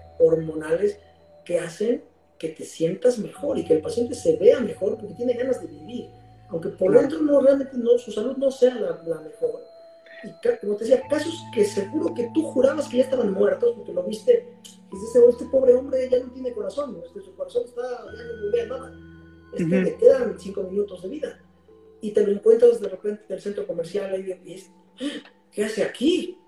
que 1.50 1.58
hacen 1.58 2.04
que 2.38 2.50
te 2.50 2.64
sientas 2.64 3.18
mejor 3.18 3.58
y 3.58 3.64
que 3.64 3.74
el 3.74 3.82
paciente 3.82 4.14
se 4.14 4.36
vea 4.36 4.60
mejor 4.60 4.96
porque 4.96 5.14
tiene 5.14 5.32
ganas 5.32 5.60
de 5.60 5.66
vivir. 5.66 6.08
Aunque 6.48 6.68
por 6.68 6.92
dentro 6.92 7.20
no 7.22 7.40
realmente 7.40 7.76
no, 7.76 7.98
su 7.98 8.12
salud 8.12 8.36
no 8.36 8.52
sea 8.52 8.76
la, 8.76 9.20
mejor. 9.20 9.60
Y 10.22 10.58
como 10.60 10.76
te 10.76 10.84
decía, 10.84 11.02
casos 11.10 11.34
que 11.52 11.64
seguro 11.64 12.14
que 12.14 12.30
tú 12.32 12.44
jurabas 12.44 12.86
que 12.86 12.98
ya 12.98 13.02
estaban 13.02 13.32
muertos 13.32 13.74
porque 13.74 13.92
lo 13.92 14.04
viste 14.04 14.46
dice, 14.92 15.18
este 15.28 15.44
pobre 15.46 15.74
hombre 15.74 16.08
ya 16.08 16.20
no 16.20 16.30
tiene 16.30 16.52
corazón, 16.52 17.02
este, 17.04 17.20
su 17.20 17.34
corazón 17.34 17.64
está, 17.64 17.82
ya 17.82 18.22
no 18.22 18.42
bombea 18.44 18.66
nada. 18.66 18.92
Este, 19.52 19.82
Le 19.82 19.96
quedan 19.96 20.38
cinco 20.38 20.62
minutos 20.62 21.02
de 21.02 21.08
vida. 21.08 21.42
Y 22.00 22.12
te 22.12 22.24
lo 22.24 22.30
encuentras 22.30 22.80
de 22.80 22.90
repente 22.90 23.24
en 23.28 23.34
el 23.34 23.42
centro 23.42 23.66
comercial 23.66 24.14
y 24.20 24.34
dices, 24.44 24.70
¿qué 25.50 25.64
hace 25.64 25.82
aquí? 25.82 26.38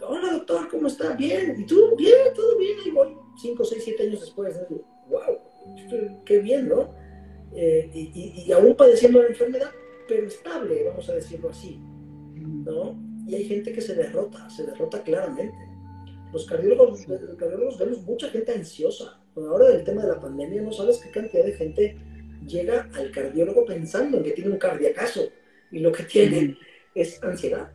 Hola 0.00 0.32
doctor, 0.32 0.68
¿cómo 0.68 0.88
está? 0.88 1.14
Bien. 1.14 1.54
¿Y 1.58 1.66
tú? 1.66 1.94
Bien, 1.96 2.32
todo 2.34 2.56
bien. 2.56 2.76
Y 2.84 2.90
voy 2.90 3.16
cinco, 3.40 3.64
seis, 3.64 3.82
siete 3.84 4.04
años 4.04 4.20
después. 4.20 4.58
wow, 5.08 5.38
qué 6.24 6.38
bien, 6.38 6.68
¿no? 6.68 6.94
Eh, 7.54 7.90
y, 7.92 8.44
y, 8.46 8.52
aún 8.52 8.74
padeciendo 8.74 9.20
la 9.22 9.28
enfermedad, 9.28 9.70
pero 10.08 10.26
estable, 10.26 10.84
vamos 10.88 11.06
a 11.10 11.14
decirlo 11.14 11.50
así, 11.50 11.78
¿no? 12.34 12.98
Y 13.26 13.34
hay 13.34 13.44
gente 13.44 13.72
que 13.72 13.82
se 13.82 13.94
derrota, 13.94 14.48
se 14.48 14.64
derrota 14.64 15.02
claramente. 15.02 15.54
Los 16.32 16.46
cardiólogos, 16.46 17.06
los 17.06 17.36
cardiólogos 17.36 17.78
vemos 17.78 18.02
mucha 18.02 18.28
gente 18.30 18.52
ansiosa. 18.52 19.20
ahora 19.36 19.68
del 19.68 19.84
tema 19.84 20.02
de 20.02 20.08
la 20.08 20.20
pandemia, 20.20 20.62
no 20.62 20.72
sabes 20.72 20.98
qué 20.98 21.10
cantidad 21.10 21.44
de 21.44 21.52
gente 21.52 21.96
llega 22.46 22.88
al 22.94 23.10
cardiólogo 23.10 23.66
pensando 23.66 24.16
en 24.16 24.24
que 24.24 24.32
tiene 24.32 24.50
un 24.50 24.58
cardiacazo 24.58 25.28
y 25.70 25.80
lo 25.80 25.92
que 25.92 26.04
tiene 26.04 26.56
es 26.94 27.22
ansiedad. 27.22 27.70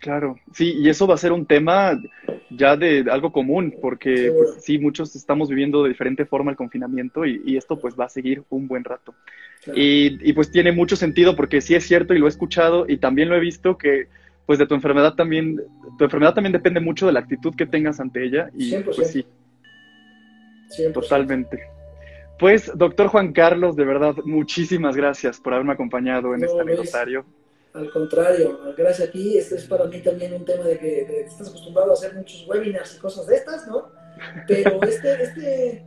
Claro, 0.00 0.38
sí, 0.54 0.76
y 0.78 0.88
eso 0.88 1.06
va 1.06 1.14
a 1.14 1.18
ser 1.18 1.30
un 1.30 1.44
tema 1.44 2.00
ya 2.48 2.74
de 2.74 3.04
algo 3.10 3.32
común, 3.32 3.74
porque 3.82 4.32
sí, 4.58 4.78
muchos 4.78 5.14
estamos 5.14 5.50
viviendo 5.50 5.82
de 5.82 5.90
diferente 5.90 6.24
forma 6.24 6.50
el 6.50 6.56
confinamiento 6.56 7.26
y, 7.26 7.56
esto 7.58 7.78
pues 7.78 7.94
va 8.00 8.06
a 8.06 8.08
seguir 8.08 8.42
un 8.48 8.66
buen 8.66 8.82
rato. 8.82 9.14
Y, 9.74 10.18
y, 10.26 10.32
pues 10.32 10.50
tiene 10.50 10.72
mucho 10.72 10.96
sentido 10.96 11.36
porque 11.36 11.60
sí 11.60 11.74
es 11.74 11.86
cierto 11.86 12.14
y 12.14 12.18
lo 12.18 12.26
he 12.26 12.30
escuchado 12.30 12.86
y 12.88 12.96
también 12.96 13.28
lo 13.28 13.36
he 13.36 13.40
visto 13.40 13.76
que 13.76 14.08
pues 14.46 14.58
de 14.58 14.66
tu 14.66 14.74
enfermedad 14.74 15.14
también, 15.14 15.60
tu 15.98 16.04
enfermedad 16.04 16.32
también 16.32 16.52
depende 16.52 16.80
mucho 16.80 17.06
de 17.06 17.12
la 17.12 17.20
actitud 17.20 17.54
que 17.54 17.66
tengas 17.66 18.00
ante 18.00 18.24
ella 18.24 18.50
y 18.56 18.74
pues 18.78 19.12
sí, 19.12 19.26
totalmente. 20.94 21.60
Pues, 22.38 22.72
doctor 22.74 23.08
Juan 23.08 23.32
Carlos, 23.34 23.76
de 23.76 23.84
verdad, 23.84 24.14
muchísimas 24.24 24.96
gracias 24.96 25.38
por 25.38 25.52
haberme 25.52 25.74
acompañado 25.74 26.34
en 26.34 26.42
este 26.42 26.58
anecdotario. 26.58 27.26
Al 27.72 27.90
contrario, 27.90 28.58
gracias 28.76 29.08
a 29.08 29.12
ti. 29.12 29.38
Este 29.38 29.56
es 29.56 29.64
para 29.64 29.84
mí 29.84 30.00
también 30.00 30.34
un 30.34 30.44
tema 30.44 30.64
de 30.64 30.78
que 30.78 31.20
estás 31.20 31.48
acostumbrado 31.48 31.90
a 31.90 31.94
hacer 31.94 32.14
muchos 32.14 32.46
webinars 32.48 32.96
y 32.96 32.98
cosas 32.98 33.26
de 33.26 33.36
estas, 33.36 33.66
¿no? 33.68 33.90
Pero 34.48 34.82
este, 34.82 35.22
este, 35.22 35.84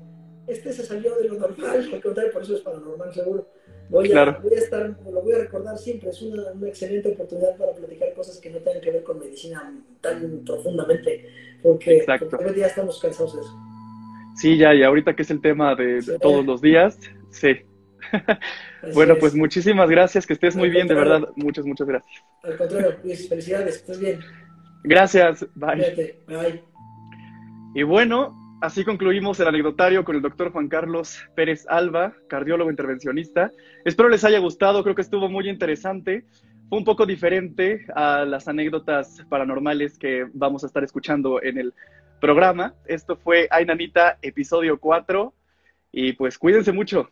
este 0.48 0.74
se 0.74 0.84
salió 0.86 1.16
de 1.16 1.28
lo 1.28 1.36
normal, 1.36 1.90
al 1.92 2.02
contrario, 2.02 2.32
por 2.32 2.44
eso 2.44 2.56
es 2.56 2.62
paranormal 2.62 3.14
seguro. 3.14 3.48
Voy 3.90 4.12
a, 4.14 4.40
voy 4.42 4.54
a 4.54 4.58
estar, 4.58 4.98
lo 5.12 5.22
voy 5.22 5.34
a 5.34 5.40
recordar 5.40 5.78
siempre, 5.78 6.10
es 6.10 6.22
una, 6.22 6.52
una, 6.54 6.70
excelente 6.70 7.10
oportunidad 7.10 7.58
para 7.58 7.74
platicar 7.74 8.14
cosas 8.14 8.40
que 8.40 8.50
no 8.50 8.60
tengan 8.60 8.82
que 8.82 8.92
ver 8.92 9.04
con 9.04 9.20
medicina 9.20 9.78
tan 10.00 10.44
profundamente, 10.46 11.30
porque, 11.62 12.06
porque 12.32 12.60
ya 12.60 12.68
estamos 12.68 13.00
cansados 13.00 13.36
de 13.36 13.42
eso. 13.42 13.52
Sí, 14.36 14.58
ya, 14.58 14.74
y 14.74 14.84
ahorita 14.84 15.16
que 15.16 15.24
es 15.24 15.32
el 15.32 15.42
tema 15.42 15.76
de, 15.76 16.02
todos 16.22 16.46
los 16.46 16.62
días, 16.62 16.98
sí. 17.30 17.58
Bueno, 18.94 19.16
pues 19.20 19.36
muchísimas 19.36 19.90
gracias, 19.90 20.26
que 20.26 20.34
estés 20.34 20.56
muy 20.56 20.70
bien, 20.70 20.88
de 20.88 20.96
verdad, 20.96 21.30
muchas, 21.36 21.66
muchas 21.66 21.88
gracias. 21.88 22.24
Al 22.44 22.58
contrario, 22.58 22.96
Luis, 23.04 23.30
felicidades, 23.30 23.76
estés 23.78 24.00
bien. 24.00 24.20
Gracias, 24.84 25.46
bye. 25.56 26.18
bye. 26.28 26.64
Y 27.76 27.84
bueno, 27.84 28.36
así 28.62 28.84
concluimos 28.84 29.40
el 29.40 29.48
anecdotario 29.48 30.04
con 30.04 30.16
el 30.16 30.22
doctor 30.22 30.52
Juan 30.52 30.68
Carlos 30.68 31.20
Pérez 31.36 31.66
Alba, 31.70 32.14
cardiólogo 32.28 32.70
intervencionista. 32.70 33.52
Espero 33.86 34.10
les 34.10 34.24
haya 34.24 34.40
gustado, 34.40 34.84
creo 34.84 34.96
que 34.96 35.02
estuvo 35.02 35.30
muy 35.30 35.50
interesante. 35.50 36.26
Fue 36.70 36.78
un 36.78 36.86
poco 36.86 37.06
diferente 37.06 37.86
a 37.96 38.26
las 38.26 38.48
anécdotas 38.48 39.24
paranormales 39.30 39.98
que 39.98 40.28
vamos 40.34 40.64
a 40.64 40.68
estar 40.68 40.84
escuchando 40.84 41.42
en 41.42 41.58
el 41.58 41.74
programa. 42.20 42.74
Esto 42.86 43.16
fue 43.16 43.48
Ay 43.52 43.66
Nanita, 43.66 44.18
episodio 44.22 44.80
4. 44.80 45.34
Y 45.92 46.14
pues 46.14 46.38
cuídense 46.38 46.72
mucho. 46.72 47.10